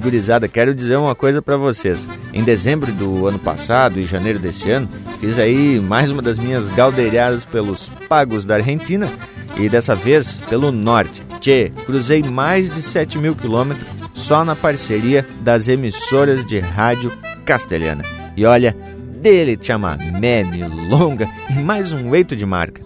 [0.00, 2.08] Gurizada, quero dizer uma coisa para vocês.
[2.32, 4.88] Em dezembro do ano passado e janeiro desse ano,
[5.20, 9.08] fiz aí mais uma das minhas galdeiradas pelos pagos da Argentina
[9.56, 11.22] e dessa vez pelo norte.
[11.40, 17.12] Tchê, cruzei mais de 7 mil quilômetros só na parceria das emissoras de rádio
[17.44, 18.04] castelhana.
[18.36, 18.74] E olha,
[19.22, 22.82] dele chama meme, longa e mais um eito de marca.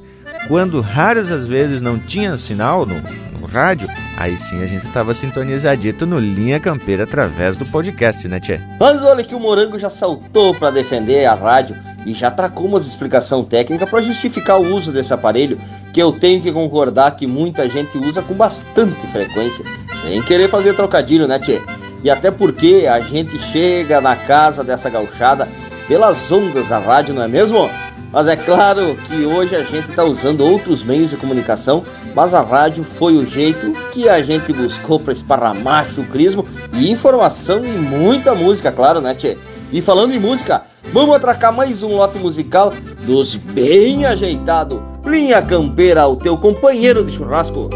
[0.49, 2.95] Quando raras as vezes não tinha sinal no,
[3.41, 3.89] no rádio,
[4.19, 8.61] aí sim a gente estava sintonizadito no Linha Campeira através do podcast, né, Tchê?
[8.79, 12.87] Mas olha que o Morango já saltou para defender a rádio e já tracou umas
[12.87, 15.59] explicação técnica para justificar o uso desse aparelho,
[15.91, 19.65] que eu tenho que concordar que muita gente usa com bastante frequência,
[20.03, 21.63] sem querer fazer trocadilho, né, Tchê?
[22.05, 25.49] E até porque a gente chega na casa dessa gauchada
[25.89, 27.71] pelas ondas da rádio, não é mesmo?
[28.13, 31.83] Mas é claro que hoje a gente está usando outros meios de comunicação,
[32.15, 37.65] mas a rádio foi o jeito que a gente buscou para esparramar chucrismo e informação
[37.65, 39.37] e muita música, claro, né, Tchê?
[39.73, 42.73] E falando em música, vamos atracar mais um lote musical
[43.05, 44.83] dos bem ajeitado.
[45.05, 47.69] Linha Campeira, o teu companheiro de churrasco.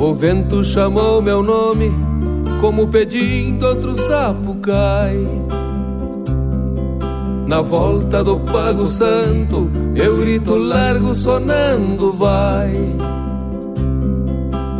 [0.00, 1.92] O vento chamou meu nome,
[2.58, 5.28] como pedindo outro sapo cai.
[7.46, 12.72] Na volta do Pago Santo, meu grito largo sonando vai.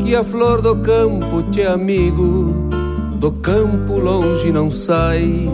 [0.03, 2.55] Que a flor do campo te amigo,
[3.17, 5.51] do campo longe não sai.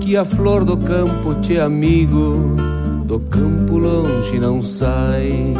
[0.00, 2.56] Que a flor do campo te amigo,
[3.04, 5.54] do campo longe não sai.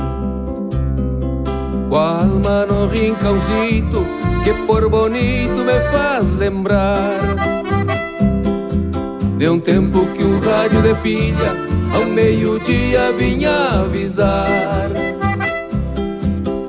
[1.89, 4.05] Qual alma no rincãozito
[4.43, 7.11] que por bonito me faz lembrar.
[9.39, 11.53] De um tempo que um rádio de pilha
[11.95, 14.89] ao meio-dia vinha avisar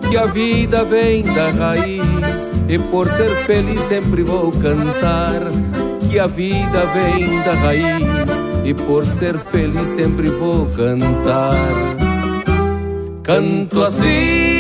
[0.10, 5.50] Que a vida vem da raiz e por ser feliz sempre vou cantar
[6.10, 11.54] Que a vida vem da raiz e por ser feliz sempre vou cantar.
[13.24, 14.57] Canto assim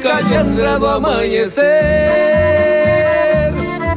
[0.00, 2.38] calhandra do amanhecer.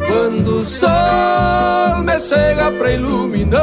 [0.07, 3.61] Quando o sol me chega pra iluminar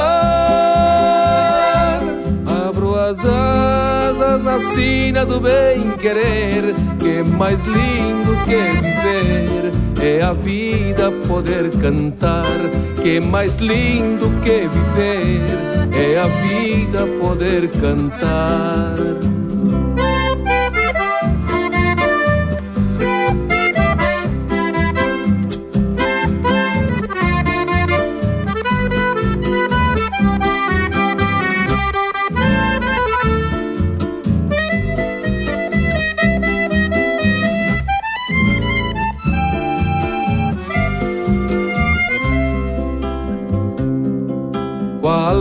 [2.68, 9.72] Abro as asas na sina do bem-querer Que mais lindo que viver.
[10.00, 12.46] É a vida poder cantar
[13.02, 15.40] Que mais lindo que viver.
[15.92, 18.94] É a vida poder cantar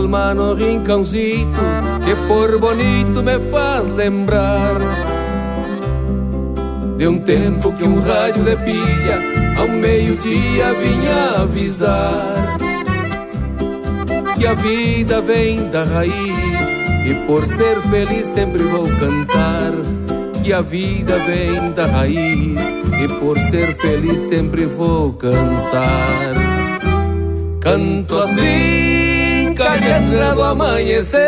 [0.08, 1.60] alma no rincãozito
[2.02, 4.78] que por bonito me faz lembrar
[6.96, 9.18] de um tempo que um rádio de pilha
[9.60, 12.56] ao meio-dia vinha avisar
[14.38, 16.14] que a vida vem da raiz
[17.04, 19.72] e por ser feliz sempre vou cantar
[20.42, 22.72] que a vida vem da raiz
[23.02, 26.32] e por ser feliz sempre vou cantar.
[27.60, 28.97] Canto assim
[29.58, 31.18] calhandra do amanhecer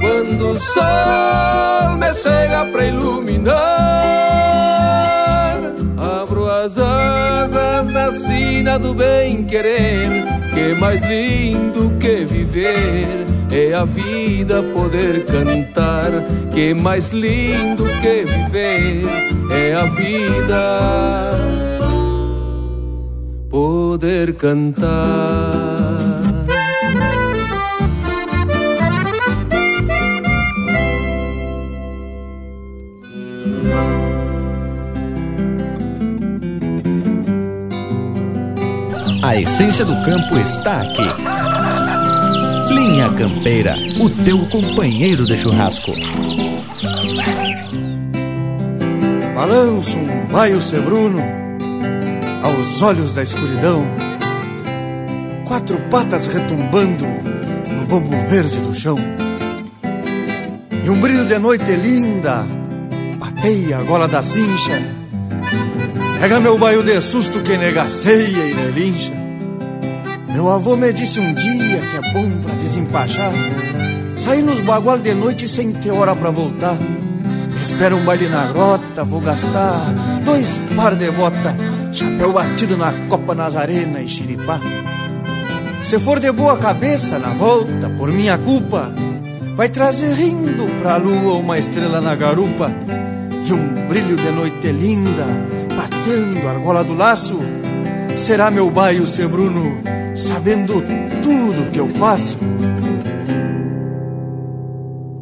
[0.00, 3.52] quando o sol me chega pra iluminar
[5.96, 13.84] abro as asas na sina do bem querer que mais lindo que viver é a
[13.84, 16.10] vida poder cantar
[16.52, 19.04] que mais lindo que viver
[19.52, 21.38] é a vida
[23.48, 25.61] poder cantar
[39.32, 41.08] A essência do campo está aqui.
[42.68, 45.90] Linha Campeira, o teu companheiro de churrasco.
[49.34, 51.22] Balanço um baio sebruno
[52.42, 53.86] aos olhos da escuridão.
[55.46, 58.98] Quatro patas retumbando no bambu verde do chão.
[60.84, 62.44] E um brilho de noite linda
[63.18, 64.78] bateia a gola da cincha.
[66.20, 69.21] Pega meu baio de susto que negaceia e relincha.
[70.32, 73.32] Meu avô me disse um dia que é bom pra desempachar.
[74.16, 76.78] Sair nos bagual de noite sem ter hora pra voltar.
[77.62, 79.78] Espera um baile na grota, vou gastar
[80.24, 81.56] dois par de bota,
[81.92, 84.58] chapéu batido na copa Nazarena e xiripá.
[85.84, 88.90] Se for de boa cabeça na volta, por minha culpa,
[89.54, 92.70] vai trazer rindo pra lua uma estrela na garupa
[93.46, 95.26] e um brilho de noite linda,
[95.76, 97.38] batendo a argola do laço.
[98.16, 99.82] Será meu baio ser Bruno,
[100.22, 100.82] sabendo
[101.20, 102.38] tudo que eu faço.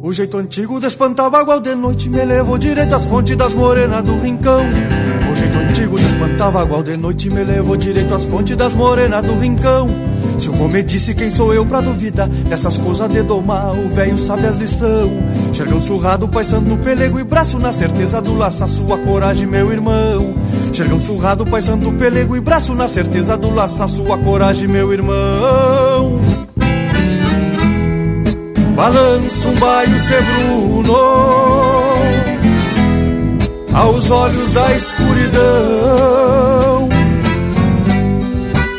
[0.03, 4.03] O jeito antigo de espantar bagual de noite me levou direito às fontes das morenas
[4.03, 4.61] do rincão.
[5.31, 9.23] O jeito antigo de espantar bagual de noite me levou direito às fontes das morenas
[9.23, 9.87] do rincão.
[10.37, 13.89] Se o vô me disse quem sou eu pra duvidar dessas coisas de domar, o
[13.89, 15.11] velho sabe as lição.
[15.53, 20.33] Xergão surrado, paisando pelego e braço na certeza do laço, a sua coragem, meu irmão.
[20.73, 26.21] Xergão surrado, paisando pelego e braço na certeza do laço, a sua coragem, meu irmão.
[28.75, 31.41] Balança um baio ser Bruno
[33.73, 35.41] aos olhos da escuridão.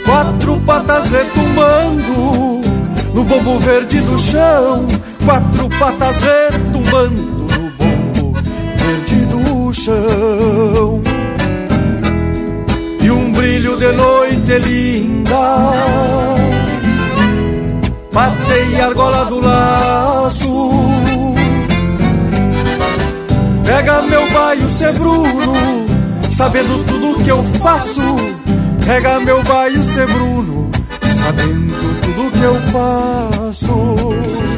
[0.05, 2.61] Quatro patas retumbando
[3.15, 4.87] no bombo verde do chão.
[5.25, 8.39] Quatro patas retumbando no bombo
[8.77, 11.12] verde do chão.
[13.43, 15.73] Brilho de noite linda.
[18.13, 20.71] Matei a argola do laço.
[23.67, 25.55] Pega meu baio ser Bruno
[26.31, 28.15] Sabendo tudo que eu faço.
[28.87, 30.71] Pega meu baio ser Bruno
[31.03, 34.52] Sabendo tudo que eu faço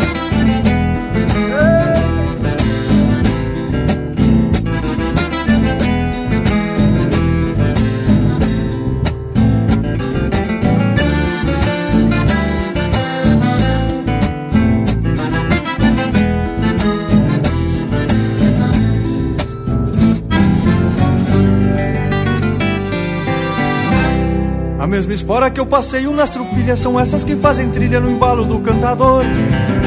[24.84, 28.44] A mesma espora que eu passeio nas trupilhas são essas que fazem trilha no embalo
[28.44, 29.24] do cantador.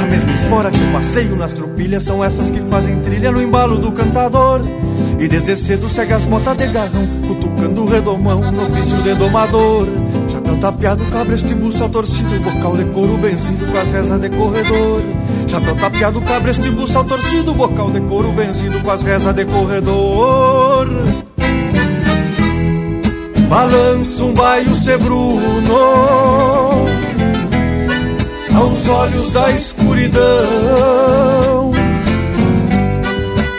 [0.01, 3.77] A mesma espora que eu passeio nas trupilhas são essas que fazem trilha no embalo
[3.77, 4.59] do cantador.
[5.19, 9.85] E desde cedo segue as botas de garrão, cutucando o redomão no ofício de domador.
[10.27, 15.01] Chapéu tapeado, e buça torcido, bocal de couro benzido com as rezas de corredor.
[15.47, 21.26] Chapéu tapeado, cabresto e buçal torcido, bocal de couro benzido com as rezas de corredor.
[23.49, 25.47] Balança um baio ser Bruno
[28.53, 30.25] aos olhos da escuridão.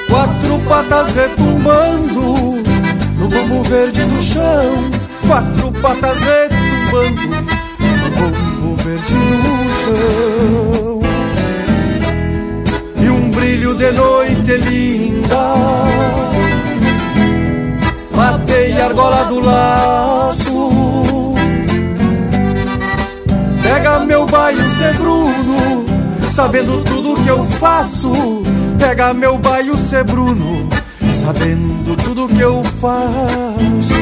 [0.09, 2.63] Quatro patas retumbando
[3.19, 4.91] no bombo verde do chão.
[5.27, 7.23] Quatro patas retumbando
[8.03, 11.01] no bombo verde do chão.
[13.03, 16.48] E um brilho de noite linda
[18.59, 20.71] Matei a argola do laço.
[23.63, 25.87] Pega meu baio ser Bruno
[26.29, 28.11] Sabendo tudo que eu faço.
[28.77, 30.69] Pega meu baio ser Bruno
[31.09, 33.95] Sabendo tudo que eu faço.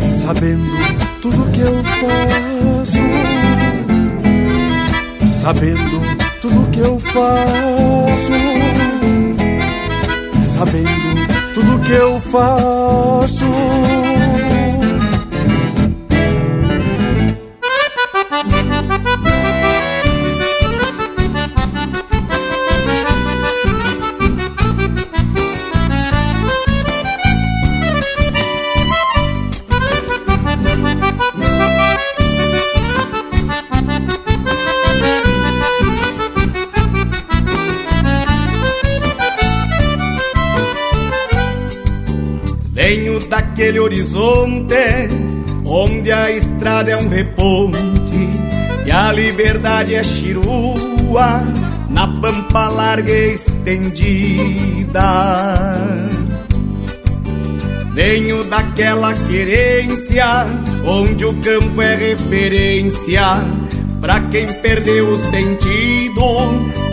[0.00, 0.72] Sabendo
[1.20, 3.02] tudo que eu faço.
[5.40, 6.00] Sabendo
[6.40, 8.32] tudo que eu faço.
[10.40, 11.11] Sabendo
[11.54, 13.46] tudo que eu faço.
[43.52, 44.74] Venho daquele horizonte
[45.64, 47.78] onde a estrada é um reponte
[48.86, 51.42] e a liberdade é chirua
[51.90, 55.02] na pampa larga e estendida.
[57.92, 60.46] Venho daquela querência
[60.86, 63.22] onde o campo é referência
[64.00, 66.22] pra quem perdeu o sentido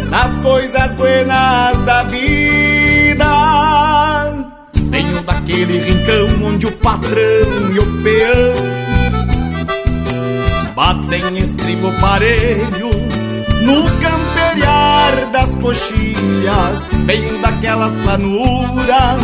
[0.10, 2.49] das coisas buenas da vida.
[5.50, 8.54] Venho daquele rincão onde o patrão e o peão
[10.76, 12.92] batem estribo parelho
[13.64, 19.24] no camperiar das coxilhas, venho daquelas planuras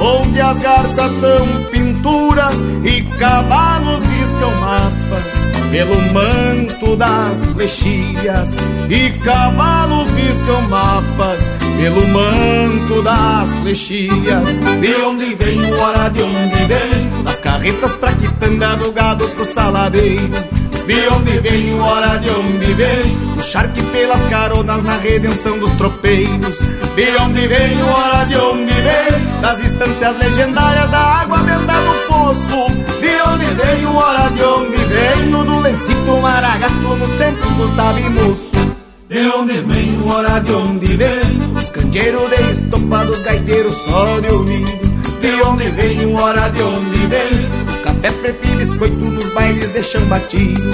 [0.00, 4.02] onde as garças são pinturas e cavalos
[4.36, 8.54] riscam mapas pelo manto das flechilhas
[8.88, 11.40] e cavalos riscam mapas
[11.76, 14.58] pelo manto das flechilhas.
[14.80, 17.24] De onde vem o hora de onde vem?
[17.24, 20.65] Das carretas pra quitanda do gado pro saladeiro.
[20.86, 23.18] De onde vem o hora de onde vem?
[23.36, 26.58] O charque pelas caronas na redenção dos tropeiros.
[26.94, 29.40] De onde vem o hora de onde vem?
[29.40, 32.72] Das instâncias legendárias da água benta do poço.
[33.00, 35.34] De onde vem o hora de onde vem?
[35.34, 38.76] O do lencito maragato nos tempos do sabe moço.
[39.08, 41.56] De onde vem o hora de onde vem?
[41.56, 44.86] Os candeeiros de estopa dos gaiteiros só de ouvido.
[45.20, 47.75] De onde vem o hora de onde vem?
[48.06, 50.70] Café preto e biscoito nos bailes de batido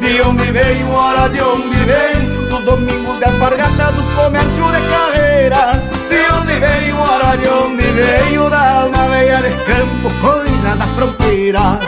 [0.00, 2.48] De onde veio, hora de onde vem?
[2.48, 5.82] Nos domingos de alpargata dos comércios de carreira.
[6.08, 8.48] De onde veio, hora de onde veio?
[8.48, 11.80] Da alma veia de campo, coisa da fronteira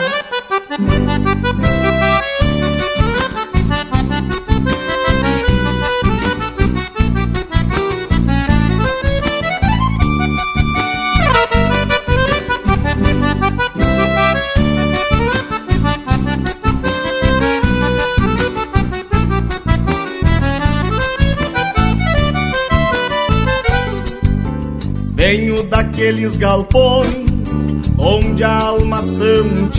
[25.93, 27.49] Venho daqueles galpões
[27.97, 29.69] onde a alma são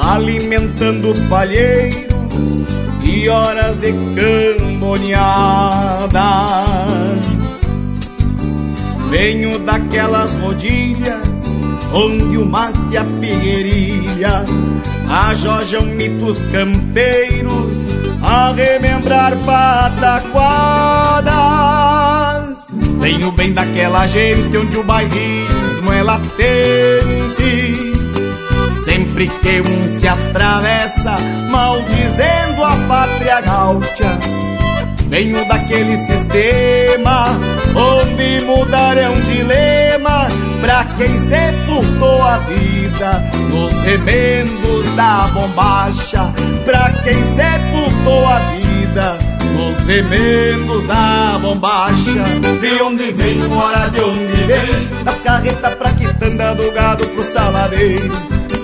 [0.00, 2.62] alimentando palheiros
[3.02, 5.10] e horas de camboneadas.
[9.10, 11.44] Venho daquelas rodilhas
[11.92, 14.44] onde o mate a figueirilha
[15.08, 17.84] ajojam mitos campeiros
[18.22, 21.30] a remembrar pataquadas.
[23.00, 26.30] Venho bem daquela gente onde o bairrismo é latente.
[28.76, 31.16] Sempre que um se atravessa,
[31.50, 34.18] maldizendo a pátria gaúcha.
[35.08, 37.28] Venho daquele sistema
[37.74, 40.28] onde mudar é um dilema
[40.60, 46.32] pra quem sepultou a vida nos remendos da bombacha.
[46.66, 49.29] Pra quem sepultou a vida
[49.60, 52.24] nos remendos da bombacha.
[52.60, 58.10] De onde vem, hora de onde vem, das carretas pra quitanda do gado pro saladeiro.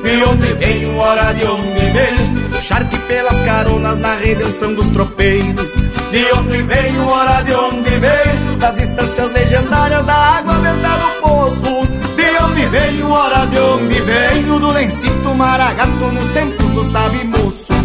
[0.02, 5.72] De onde vem, hora de onde vem, o charque pelas caronas na redenção dos tropeiros.
[6.10, 11.88] De onde vem, hora de onde vem, das instâncias legendárias da água venta do poço.
[12.16, 17.75] De onde vem, hora de onde vem, do lencito maragato nos tempos do sabe moço.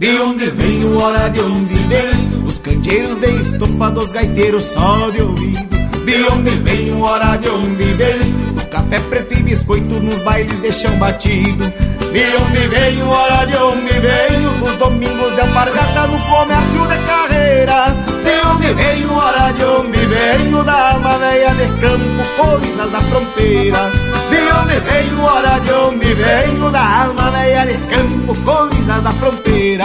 [0.00, 5.20] De onde vem, hora de onde vem, os candeeiros de estopa dos gaiteiros só de
[5.20, 5.60] ouvido.
[6.06, 10.72] De onde vem, hora de onde vem, o café preto e biscoito nos bailes de
[10.72, 11.70] chão batido.
[12.14, 17.94] De onde vem, hora de onde vem, os domingos de alpargata no comércio de carreira.
[18.24, 24.09] De onde vem, hora de onde vem, o da alma de campo, coisas da fronteira.
[24.30, 29.12] De onde vem, hora de onde vem, o da alma velha de campo, coisas da
[29.12, 29.84] fronteira.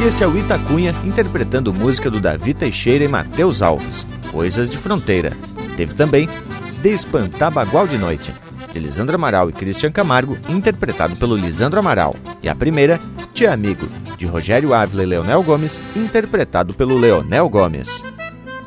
[0.00, 4.78] E esse é o Itacunha interpretando música do Davi Teixeira e Matheus Alves, Coisas de
[4.78, 5.36] Fronteira.
[5.76, 6.28] Teve também
[6.80, 8.32] De Espantar Bagual de Noite,
[8.72, 12.14] de Lisandro Amaral e Christian Camargo, interpretado pelo Lisandro Amaral.
[12.42, 13.00] E a primeira,
[13.34, 13.88] Te Amigo,
[14.18, 18.02] de Rogério Ávila e Leonel Gomes, interpretado pelo Leonel Gomes.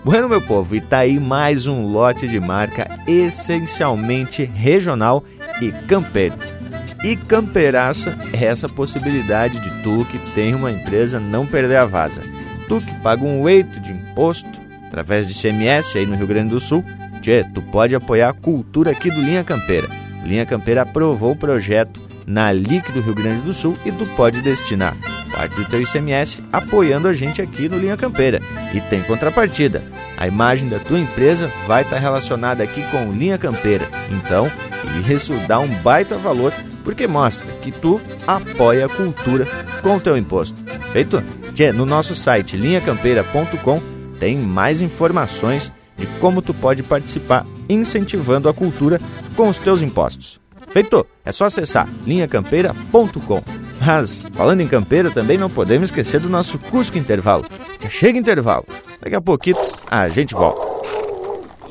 [0.03, 5.23] Bueno, meu povo, e tá aí mais um lote de marca essencialmente regional
[5.61, 6.35] e campeiro.
[7.03, 12.21] E campeiraça é essa possibilidade de tu que tem uma empresa não perder a vaza.
[12.67, 14.49] Tu que paga um eito de imposto
[14.87, 16.83] através de CMS aí no Rio Grande do Sul,
[17.21, 19.89] tchê, tu pode apoiar a cultura aqui do Linha Campeira.
[20.23, 24.41] Linha Campeira aprovou o projeto na LIC do Rio Grande do Sul e tu pode
[24.41, 24.95] destinar
[25.31, 28.39] parte do teu ICMS apoiando a gente aqui no Linha Campeira.
[28.73, 29.81] E tem contrapartida.
[30.17, 33.87] A imagem da tua empresa vai estar relacionada aqui com o Linha Campeira.
[34.11, 34.49] Então,
[35.09, 36.53] isso dá um baita valor
[36.83, 39.45] porque mostra que tu apoia a cultura
[39.81, 40.57] com o teu imposto.
[40.91, 41.23] Feito?
[41.53, 43.81] Tchê, no nosso site linhacampeira.com
[44.19, 48.99] tem mais informações de como tu pode participar incentivando a cultura
[49.35, 50.40] com os teus impostos.
[50.71, 51.05] Feito?
[51.25, 53.43] É só acessar linhacampeira.com.
[53.83, 57.45] Mas, falando em campeira, também não podemos esquecer do nosso Cusco Intervalo.
[57.89, 58.65] Chega intervalo.
[59.01, 59.57] Daqui a pouquinho
[59.89, 60.71] a gente volta.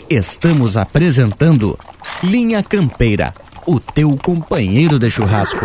[0.09, 1.79] Estamos apresentando
[2.23, 3.33] Linha Campeira,
[3.65, 5.65] o teu companheiro de churrasco.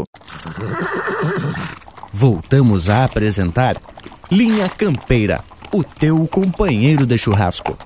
[2.13, 3.77] Voltamos a apresentar
[4.29, 5.41] Linha Campeira,
[5.73, 7.77] o teu companheiro de churrasco.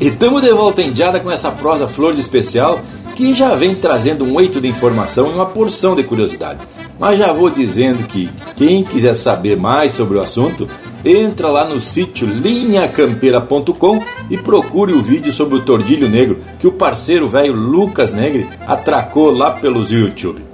[0.00, 2.80] E tamo de volta em diada com essa prosa flor de especial
[3.14, 6.60] que já vem trazendo um eito de informação e uma porção de curiosidade.
[6.98, 10.68] Mas já vou dizendo que quem quiser saber mais sobre o assunto,
[11.04, 16.72] entra lá no sítio linhacampeira.com e procure o vídeo sobre o tordilho negro que o
[16.72, 20.51] parceiro velho Lucas Negre atracou lá pelos YouTube.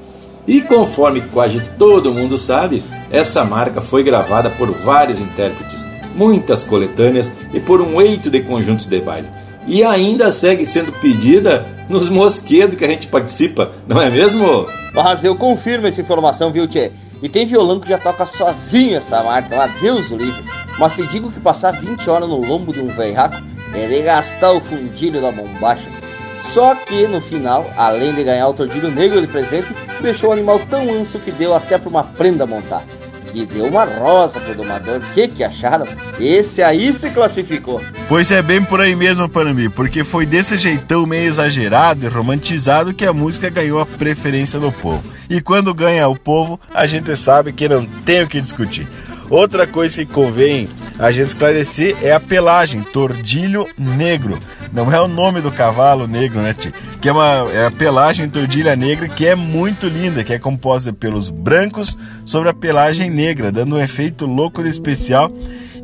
[0.48, 5.84] E conforme quase todo mundo sabe, essa marca foi gravada por vários intérpretes,
[6.14, 9.28] muitas coletâneas e por um eito de conjuntos de baile.
[9.66, 14.66] E ainda segue sendo pedida nos mosquedos que a gente participa, não é mesmo?
[14.94, 16.92] Mas eu confirmo essa informação, viu, Tchê?
[17.22, 20.42] E tem violão que já toca sozinho essa marca, lá Deus o livre.
[20.78, 23.36] Mas se digo que passar 20 horas no lombo de um veiaco
[23.74, 25.97] é de gastar o fundilho da bombacha.
[26.52, 29.68] Só que no final, além de ganhar o tordilho negro de presente,
[30.00, 32.82] deixou o animal tão anso que deu até para uma prenda montar.
[33.34, 34.96] E deu uma rosa pro domador.
[34.96, 35.86] O que que acharam?
[36.18, 37.80] Esse aí se classificou.
[38.08, 42.94] Pois é bem por aí mesmo, Panambi, porque foi desse jeitão meio exagerado e romantizado
[42.94, 45.04] que a música ganhou a preferência do povo.
[45.28, 48.88] E quando ganha o povo, a gente sabe que não tem o que discutir.
[49.30, 50.68] Outra coisa que convém
[50.98, 54.38] a gente esclarecer é a pelagem, tordilho negro.
[54.72, 56.72] Não é o nome do cavalo negro, né, tio?
[57.00, 60.92] Que é, uma, é a pelagem tordilha negra que é muito linda, que é composta
[60.92, 65.30] pelos brancos sobre a pelagem negra, dando um efeito louco de especial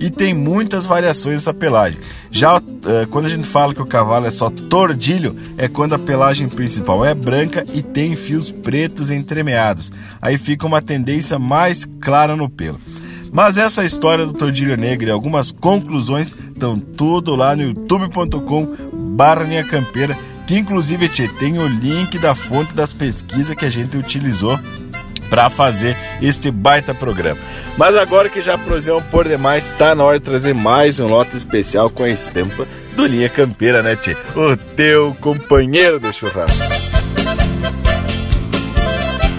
[0.00, 2.00] e tem muitas variações essa pelagem.
[2.30, 2.62] Já uh,
[3.10, 7.04] quando a gente fala que o cavalo é só tordilho, é quando a pelagem principal
[7.04, 9.92] é branca e tem fios pretos entremeados.
[10.20, 12.80] Aí fica uma tendência mais clara no pelo.
[13.34, 18.72] Mas essa história do Tordilho Negro e algumas conclusões estão tudo lá no youtube.com
[19.16, 20.16] barra campeira,
[20.46, 24.56] que inclusive tchê, tem o link da fonte das pesquisas que a gente utilizou
[25.28, 27.40] para fazer este baita programa.
[27.76, 31.36] Mas agora que já prosemos por demais, está na hora de trazer mais um lote
[31.36, 34.16] especial com a estampa do Linha Campeira, né, Tchê?
[34.36, 36.72] O teu companheiro de churrasco.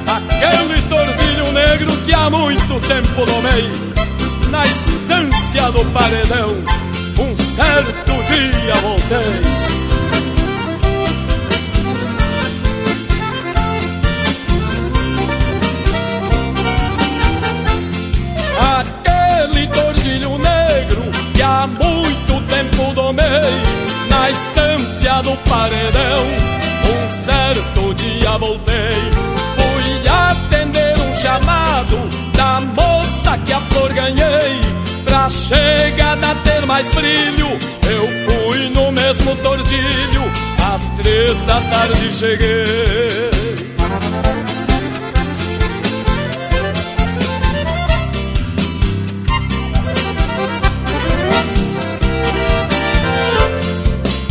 [0.06, 3.85] Aquele tordilho negro que há muito tempo domei
[4.56, 6.56] na estância do paredão.
[7.20, 9.42] Um certo dia voltei.
[18.80, 21.02] Aquele tordilho negro
[21.34, 23.26] que há muito tempo domei
[24.10, 26.24] na estância do paredão.
[26.94, 29.02] Um certo dia voltei,
[29.58, 31.98] fui atender um chamado
[32.38, 32.95] da moça
[33.40, 34.62] que a flor ganhei.
[35.04, 37.48] Pra chegada ter mais brilho,
[37.90, 40.24] eu fui no mesmo tordilho.
[40.74, 43.30] Às três da tarde cheguei.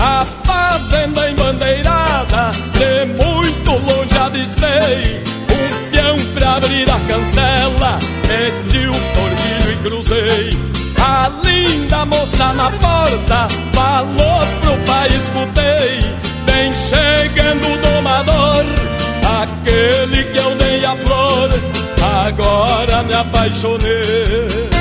[0.01, 5.34] A fazenda embandeirada, de muito longe avistei
[6.57, 7.99] abrir a cancela,
[8.29, 10.51] meti o tordilho e cruzei.
[11.01, 16.01] A linda moça na porta falou pro pai, escutei.
[16.47, 18.65] Vem chegando o domador,
[19.43, 21.51] aquele que eu dei a flor.
[22.27, 24.74] Agora me apaixonei.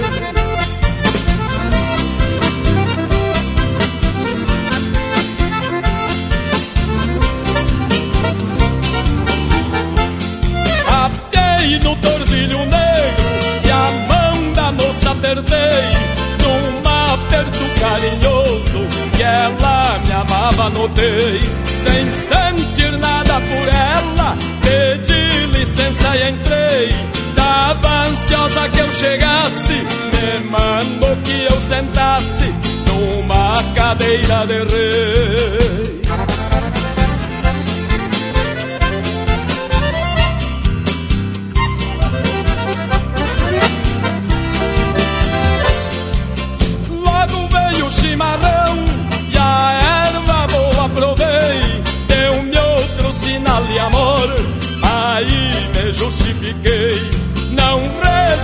[17.84, 18.80] Carinhoso
[19.16, 21.40] que ela me amava, notei.
[21.84, 26.90] Sem sentir nada por ela, pedi licença e entrei.
[27.36, 32.54] Tava ansiosa que eu chegasse, me mandou que eu sentasse
[32.88, 35.63] numa cadeira de rei.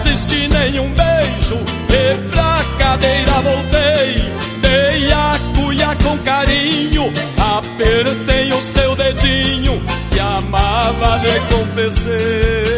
[0.09, 1.57] existe nenhum beijo.
[1.89, 4.15] E pra cadeira voltei,
[4.61, 7.13] dei a cuia com carinho,
[7.57, 9.81] apertei o seu dedinho
[10.15, 12.68] e amava de confessei.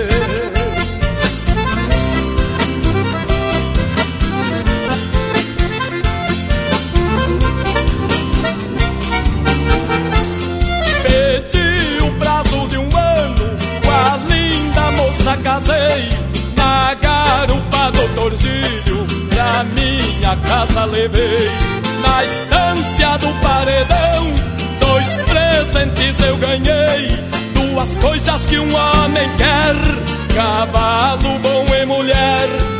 [18.21, 21.49] retortilho pra minha casa levei.
[22.01, 24.33] Na estância do paredão,
[24.79, 27.07] dois presentes eu ganhei.
[27.53, 32.70] Duas coisas que um homem quer: cavalo bom e mulher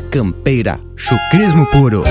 [0.00, 2.04] Campeira, chucrismo puro.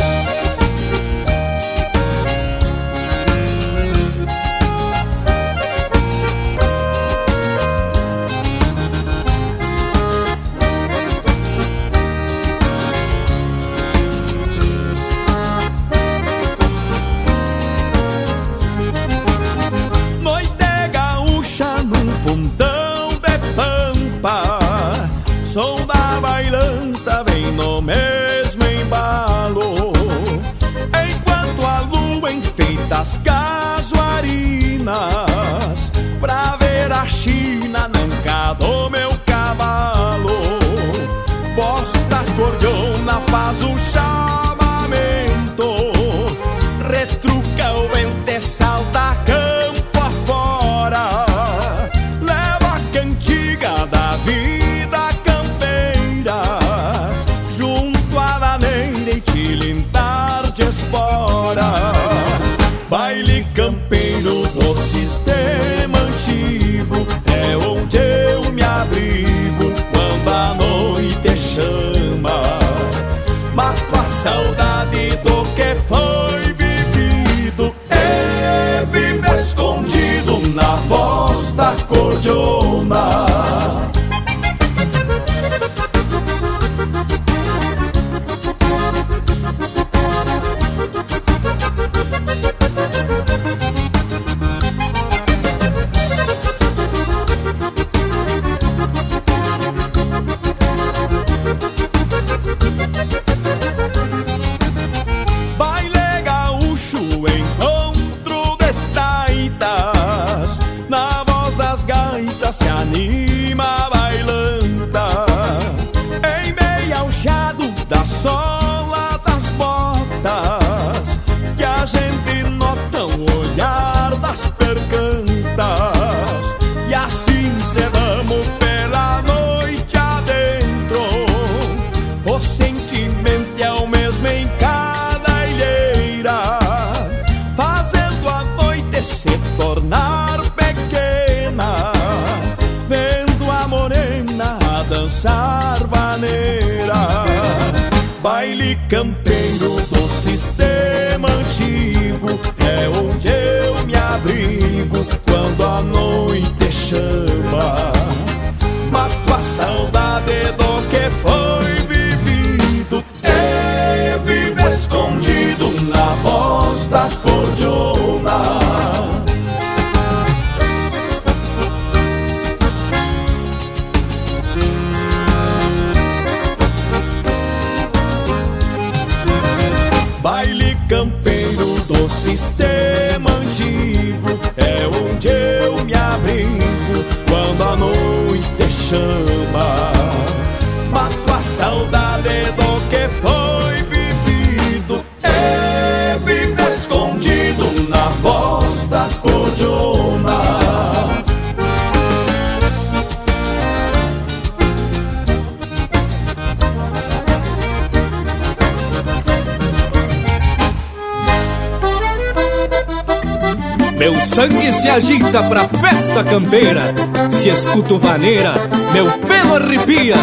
[214.43, 216.93] sangue se agita pra festa campeira.
[217.31, 218.53] Se escuto vaneira,
[218.91, 220.15] meu pelo arrepia.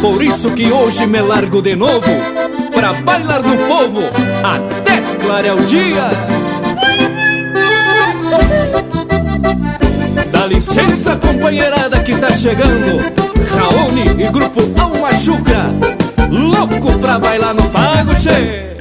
[0.00, 2.10] Por isso que hoje me largo de novo,
[2.72, 4.00] pra bailar no povo,
[4.42, 6.10] até clarear é o dia.
[10.30, 12.98] Dá licença, companheirada que tá chegando.
[13.54, 15.70] Raoni e grupo Alma Juca,
[16.30, 18.71] louco pra bailar no pago cheio.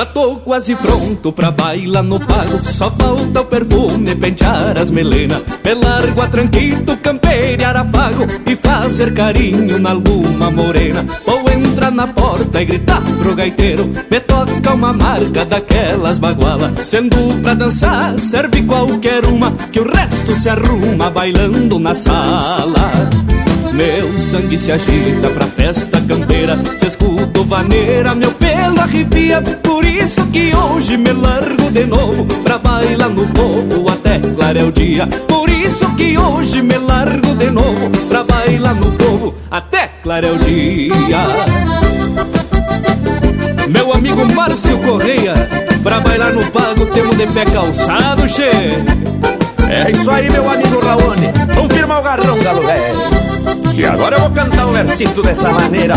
[0.00, 5.42] Já tô quase pronto pra bailar no pago Só falta o perfume pentear as melenas
[5.62, 11.04] Pelar guatranquito, campear afago E fazer carinho na alguma morena.
[11.26, 13.90] Ou entrar na porta e gritar pro gaiteiro.
[14.10, 16.72] Me toca uma marca daquelas baguala.
[16.78, 19.52] Sendo pra dançar, serve qualquer uma.
[19.52, 23.10] Que o resto se arruma bailando na sala
[23.72, 26.58] meu sangue se agita pra festa campeira.
[26.76, 29.42] Se escuto vaneira, meu pelo arrepia.
[29.62, 34.72] Por isso que hoje me largo de novo Pra bailar no povo até clarear o
[34.72, 35.06] dia.
[35.28, 40.38] Por isso que hoje me largo de novo Pra bailar no povo até clarear o
[40.38, 41.18] dia.
[43.68, 45.34] Meu amigo Márcio Correia
[45.82, 48.50] Pra bailar no pago temos de pé calçado, che
[49.70, 51.32] É isso aí, meu amigo Raoni.
[51.54, 53.20] Vamos firmar o garrão, galo velho
[53.80, 55.94] e agora eu vou cantar um versito dessa maneira,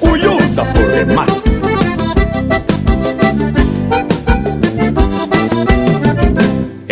[0.00, 1.44] cuyuta por demais.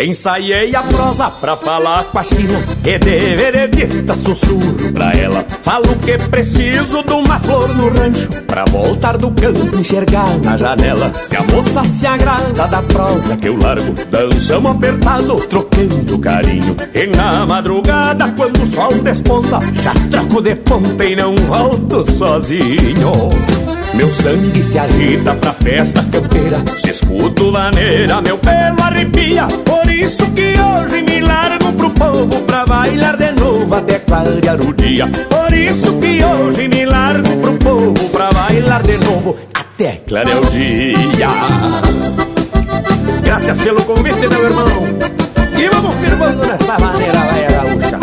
[0.01, 2.57] Ensaiei a prosa pra falar com a China.
[2.85, 5.45] E de veredita sussurro pra ela.
[5.61, 11.11] Falo que preciso de uma flor no rancho Pra voltar do campo enxergar na janela.
[11.13, 16.77] Se a moça se agrada da prosa que eu largo Dançamos apertado, trocando carinho.
[16.93, 23.78] E na madrugada quando o sol desponta Já troco de ponta e não volto sozinho
[23.93, 26.59] meu sangue se agita pra festa campeira.
[26.77, 29.47] Se escuto laneira, meu pelo arrepia.
[29.47, 34.73] Por isso que hoje me largo pro povo Pra bailar de novo até clarear o
[34.73, 35.07] dia.
[35.07, 40.49] Por isso que hoje me largo pro povo Pra bailar de novo até clarear o
[40.49, 41.29] dia.
[43.23, 44.67] Graças pelo convite, meu irmão.
[45.57, 47.99] E vamos firmando nessa maneira, vai gaúcha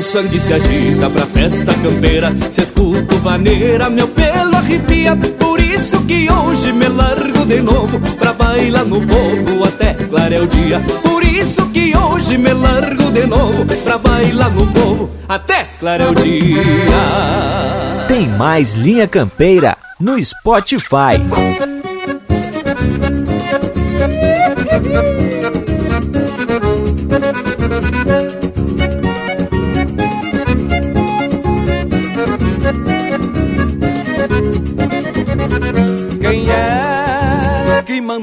[0.00, 2.34] Meu sangue se agita pra festa campeira.
[2.50, 5.14] Se escuto vaneira, meu pelo arrepia.
[5.14, 10.46] Por isso que hoje me largo de novo Pra bailar no povo até clarear o
[10.46, 10.80] dia.
[11.02, 16.14] Por isso que hoje me largo de novo Pra bailar no povo até clarear o
[16.14, 16.62] dia.
[18.08, 21.20] Tem mais Linha Campeira no Spotify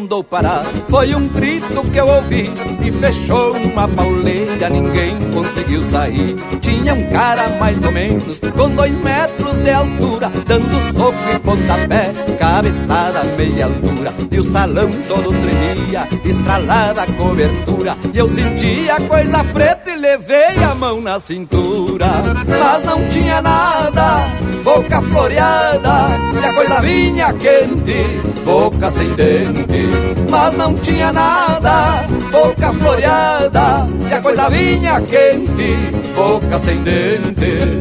[0.07, 0.63] mandou parar.
[0.89, 2.49] Foi um grito que eu ouvi
[2.85, 4.69] E fechou uma pauleira.
[4.69, 6.35] Ninguém conseguiu sair.
[6.61, 12.11] Tinha um cara mais ou menos Com dois metros de altura Dando soco e pontapé
[12.39, 14.13] Cabeçada meia altura.
[14.31, 17.97] E o salão todo tremia Estralada a cobertura.
[18.13, 22.07] E eu sentia coisa preta E levei a mão na cintura.
[22.47, 24.25] Mas não tinha nada
[24.63, 26.07] Boca floreada
[26.41, 34.13] E a coisa vinha quente Boca sem dente mas não tinha nada, boca floreada, e
[34.13, 35.75] a coisa vinha quente,
[36.15, 37.79] boca sem dente.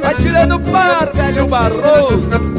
[0.00, 2.56] Vai tirando par, velho barroso.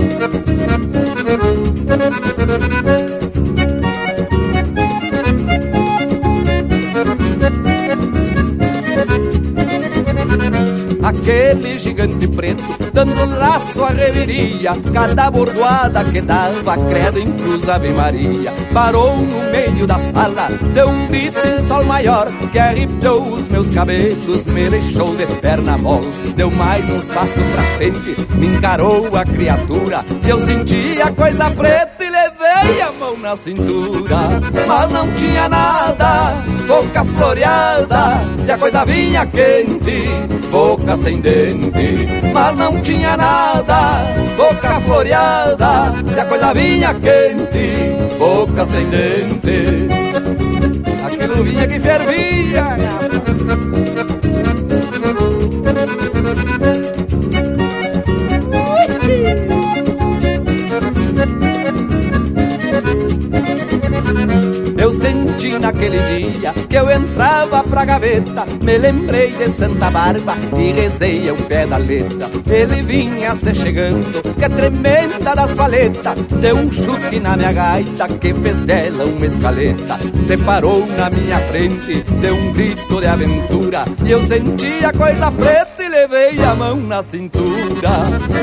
[11.07, 17.89] Aquele gigante preto dando laço à reveria Cada bordoada que dava credo em cruz Ave
[17.89, 18.51] Maria.
[18.73, 23.73] Parou no meio da sala, deu um grito em sol maior Que arrepiou os meus
[23.73, 29.23] cabelos, me deixou de perna mole Deu mais uns passos pra frente, me encarou a
[29.23, 34.17] criatura eu senti a coisa preta e levei a mão na cintura.
[34.67, 36.33] Mas não tinha nada,
[36.67, 40.03] boca floreada E a coisa vinha quente,
[40.51, 44.03] boca sem dente Mas não tinha nada,
[44.35, 49.87] boca floreada E a coisa vinha quente, boca sem dente.
[51.05, 52.77] Aquilo vinha que fervia
[65.59, 71.35] naquele dia que eu entrava pra gaveta, me lembrei de Santa Barba e rezei ao
[71.35, 72.29] pé da letra.
[72.49, 78.07] Ele vinha se chegando, que é tremenda das paletas, deu um chute na minha gaita
[78.07, 79.99] que fez dela uma escaleta.
[80.25, 85.76] Se parou na minha frente, deu um grito de aventura e eu sentia coisa preta
[85.97, 87.89] levei a mão na cintura.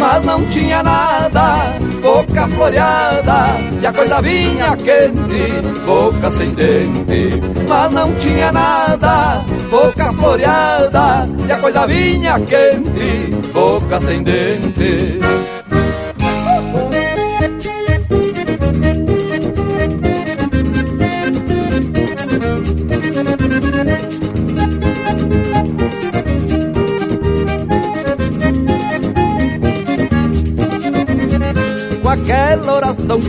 [0.01, 7.41] Mas não tinha nada, boca floreada e a coisa vinha quente, boca sem dente.
[7.69, 15.21] Mas não tinha nada, boca floreada e a coisa vinha quente, boca sem dente.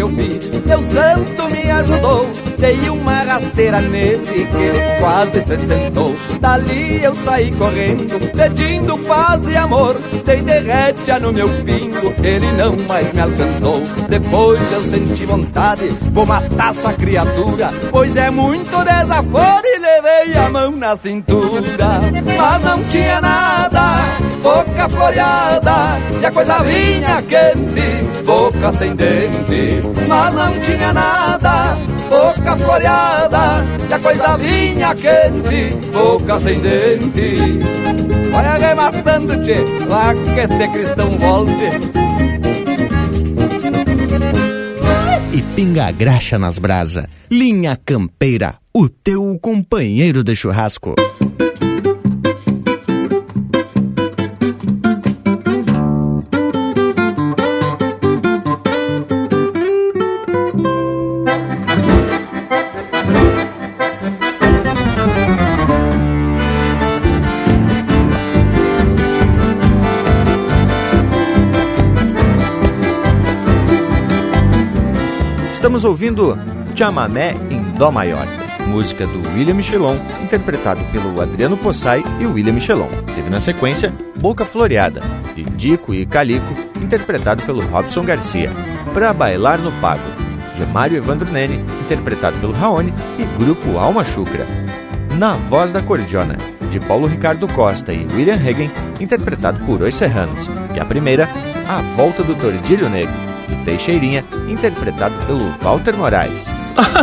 [0.05, 2.29] Eu fiz, meu santo me ajudou.
[2.57, 6.15] Dei uma rasteira nele que ele quase se sentou.
[6.39, 9.97] Dali eu saí correndo, pedindo paz e amor.
[10.25, 13.81] Dei derrétia no meu pingo, ele não mais me alcançou.
[14.07, 20.49] Depois eu senti vontade, vou matar essa criatura, pois é muito desaforo e levei a
[20.49, 21.99] mão na cintura.
[22.37, 23.81] Mas não tinha nada,
[24.41, 25.73] boca floreada,
[26.21, 29.81] e a coisa vinha quente, boca sem dente.
[30.07, 31.77] Mas não tinha nada,
[32.09, 37.59] boca floreada, e a coisa vinha quente, boca sem dente.
[38.31, 42.05] Vai arrematando, tchê, lá que este cristão volte.
[45.31, 50.95] E pinga graxa nas brasa, linha campeira, o teu companheiro de churrasco.
[75.75, 76.37] Estamos ouvindo
[76.73, 78.25] Chamamé em Dó Maior,
[78.65, 82.87] música do William Michelon, interpretado pelo Adriano Possai e William Michelon.
[83.13, 85.01] Teve na sequência Boca Floreada,
[85.35, 88.49] de Dico e Calico, interpretado pelo Robson Garcia.
[88.93, 90.07] Pra Bailar no Pago,
[90.55, 94.47] de Mário Evandro Nene, interpretado pelo Raoni e Grupo Alma Chucra.
[95.19, 96.37] Na Voz da Cordiona,
[96.71, 100.49] de Paulo Ricardo Costa e William Hagen, interpretado por Os Serranos.
[100.73, 101.27] E a primeira,
[101.67, 106.49] A Volta do Tordilho Negro, e Teixeirinha, interpretado pelo Walter Moraes.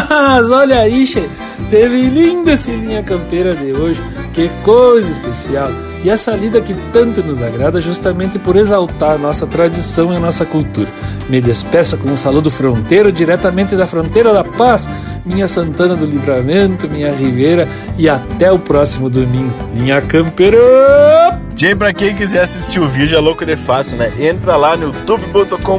[0.08, 1.28] Mas olha aí, che,
[1.70, 4.00] teve linda esse linha campeira de hoje,
[4.32, 5.70] que coisa especial.
[6.04, 10.44] E essa lida que tanto nos agrada justamente por exaltar nossa tradição e a nossa
[10.44, 10.88] cultura.
[11.28, 14.88] Me despeço com um saludo fronteiro diretamente da fronteira da paz,
[15.24, 19.54] minha Santana do Livramento, minha Ribeira e até o próximo domingo.
[19.74, 21.41] Linha Campeira!
[21.62, 24.12] Jay, pra quem quiser assistir o vídeo, é louco de fácil, né?
[24.18, 25.78] Entra lá no youtube.com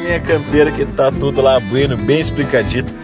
[0.00, 2.94] minha campeira que tá tudo lá bueno, bem explicadito.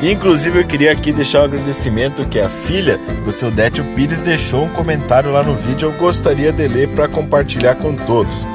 [0.00, 4.66] Inclusive eu queria aqui deixar um agradecimento que a filha do seu Détio Pires deixou
[4.66, 8.46] um comentário lá no vídeo, eu gostaria de ler para compartilhar com todos.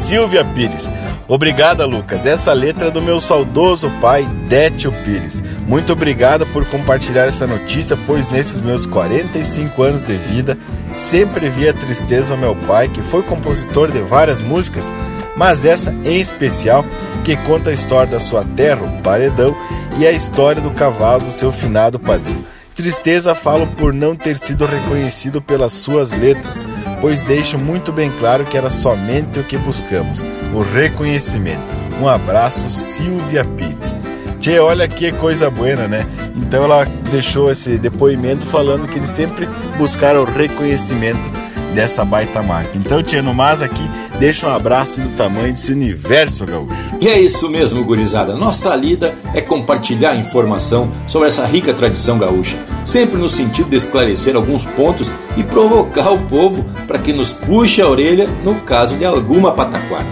[0.00, 0.88] Silvia Pires.
[1.28, 2.24] Obrigada, Lucas.
[2.24, 5.44] Essa letra é do meu saudoso pai, Détio Pires.
[5.68, 10.58] Muito obrigado por compartilhar essa notícia, pois nesses meus 45 anos de vida,
[10.90, 14.90] sempre vi a tristeza ao meu pai, que foi compositor de várias músicas,
[15.36, 16.84] mas essa em especial,
[17.22, 19.54] que conta a história da sua terra, o Paredão,
[19.98, 22.44] e a história do cavalo do seu finado padrinho.
[22.80, 26.64] Tristeza falo por não ter sido reconhecido pelas suas letras,
[26.98, 30.24] pois deixo muito bem claro que era somente o que buscamos,
[30.54, 31.60] o reconhecimento.
[32.00, 33.98] Um abraço, Silvia Pires.
[34.38, 36.06] Tchê, olha que coisa boa, né?
[36.34, 39.46] Então ela deixou esse depoimento falando que eles sempre
[39.76, 41.30] buscaram o reconhecimento
[41.74, 42.76] dessa baita marca.
[42.76, 43.82] Então, no mais aqui,
[44.18, 46.74] deixa um abraço do tamanho desse universo gaúcho.
[47.00, 48.34] E é isso mesmo, gurizada.
[48.34, 54.36] Nossa lida é compartilhar informação sobre essa rica tradição gaúcha, sempre no sentido de esclarecer
[54.36, 59.04] alguns pontos e provocar o povo para que nos puxe a orelha no caso de
[59.04, 60.08] alguma pataquada.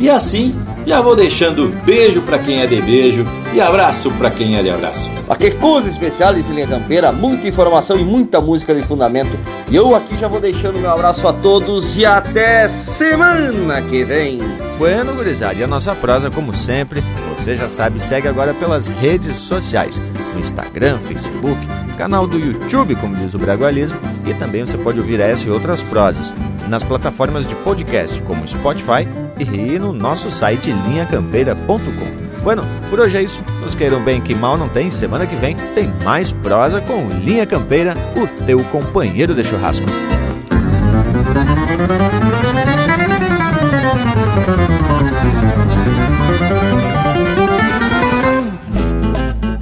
[0.00, 0.54] E assim,
[0.86, 4.70] já vou deixando beijo para quem é de beijo e abraço para quem é de
[4.70, 5.10] abraço.
[5.28, 9.30] Aqui coisa especial de Linha Campeira, muita informação e muita música de fundamento.
[9.70, 14.40] E eu aqui já vou deixando meu abraço a todos e até semana que vem.
[14.78, 17.02] Bueno, gurizada, e a nossa prosa, como sempre,
[17.36, 20.00] você já sabe, segue agora pelas redes sociais,
[20.32, 21.60] no Instagram, Facebook,
[21.98, 25.82] canal do YouTube, como diz o Bragualismo, e também você pode ouvir essa e outras
[25.82, 26.32] prosas
[26.70, 29.06] nas plataformas de podcast, como Spotify
[29.38, 32.20] e no nosso site linhacampeira.com.
[32.44, 33.42] Bueno, por hoje é isso.
[33.60, 37.44] Nos queiram bem que mal não tem, semana que vem tem mais prosa com Linha
[37.44, 39.84] Campeira, o teu companheiro de churrasco.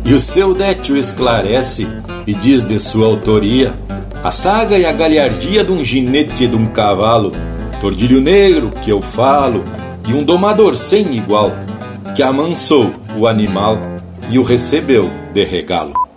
[0.05, 1.89] E o seu Détio esclarece
[2.27, 3.75] e diz de sua autoria
[4.23, 7.33] a saga e a galhardia de um ginete de um cavalo,
[7.81, 9.65] tordilho negro que eu falo,
[10.09, 11.53] e um domador sem igual,
[12.17, 13.79] que amansou o animal
[14.29, 16.08] e o recebeu de regalo.